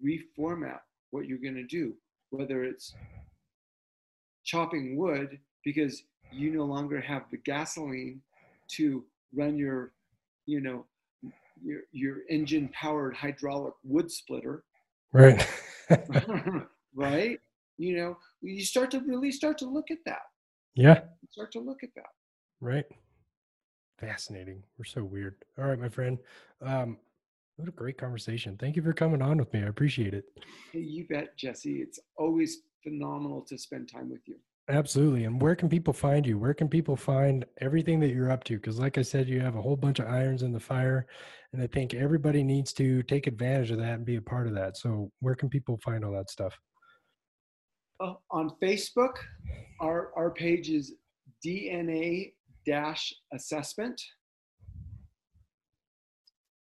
[0.05, 0.80] reformat
[1.11, 1.95] what you're going to do?
[2.30, 2.95] Whether it's
[4.45, 8.20] chopping wood because you no longer have the gasoline
[8.76, 9.93] to run your
[10.47, 10.84] you know
[11.62, 14.64] your your engine powered hydraulic wood splitter.
[15.12, 15.47] Right.
[16.93, 17.38] Right?
[17.78, 20.22] You know you start to really start to look at that.
[20.74, 21.03] Yeah.
[21.30, 22.11] Start to look at that.
[22.61, 22.84] Right.
[24.01, 24.64] Fascinating.
[24.76, 25.36] We're so weird.
[25.57, 26.18] All right my friend.
[26.61, 26.99] Um
[27.57, 28.57] what a great conversation.
[28.59, 29.62] Thank you for coming on with me.
[29.62, 30.24] I appreciate it.
[30.72, 31.80] Hey, you bet jesse.
[31.80, 34.37] It's always phenomenal to spend time with you
[34.70, 35.24] Absolutely.
[35.24, 36.39] And where can people find you?
[36.39, 38.55] Where can people find everything that you're up to?
[38.55, 41.07] Because, like I said, you have a whole bunch of irons in the fire.
[41.53, 44.55] And I think everybody needs to take advantage of that and be a part of
[44.55, 44.76] that.
[44.76, 46.57] So, where can people find all that stuff?
[47.99, 49.16] Uh, on Facebook,
[49.81, 50.95] our, our page is
[51.45, 54.01] DNA dash assessment.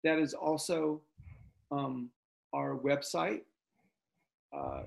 [0.04, 1.02] That is also
[1.72, 2.10] um,
[2.54, 3.42] our website,
[4.58, 4.84] uh,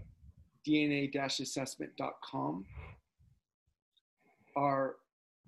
[0.66, 2.66] dna assessment.com
[4.56, 4.96] our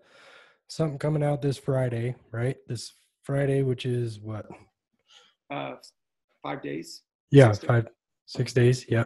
[0.68, 2.56] something coming out this Friday, right?
[2.66, 4.46] This Friday, which is what?
[5.50, 5.74] Uh,
[6.42, 7.02] five days.
[7.30, 7.92] Yeah, six five, days.
[8.26, 8.86] six days.
[8.88, 9.04] Yeah.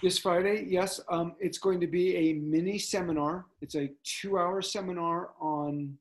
[0.00, 3.46] This Friday, yes, um, it's going to be a mini seminar.
[3.60, 5.98] It's a two hour seminar on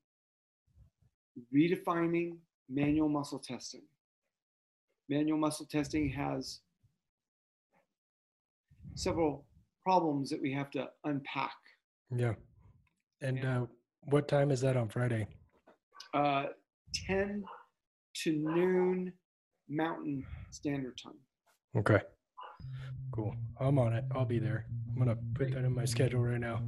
[1.53, 2.37] redefining
[2.69, 3.81] manual muscle testing.
[5.09, 6.59] Manual muscle testing has
[8.93, 9.47] several
[9.83, 11.55] problems that we have to unpack.
[12.15, 12.33] Yeah.
[13.21, 13.65] And uh,
[14.09, 15.25] what time is that on Friday?
[16.13, 16.45] Uh,
[17.07, 17.43] 10
[18.23, 19.11] to noon
[19.67, 21.17] Mountain Standard Time.
[21.75, 22.01] Okay.
[23.11, 23.35] Cool.
[23.59, 24.05] I'm on it.
[24.13, 24.65] I'll be there.
[24.91, 26.61] I'm gonna put that in my schedule right now.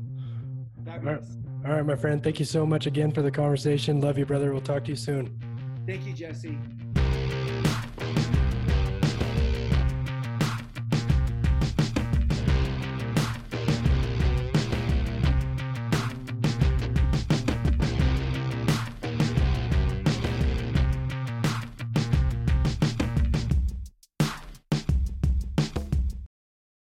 [0.88, 1.22] All right.
[1.66, 2.24] All right, my friend.
[2.24, 4.02] Thank you so much again for the conversation.
[4.02, 4.52] Love you, brother.
[4.52, 5.40] We'll talk to you soon.
[5.86, 6.58] Thank you, Jesse.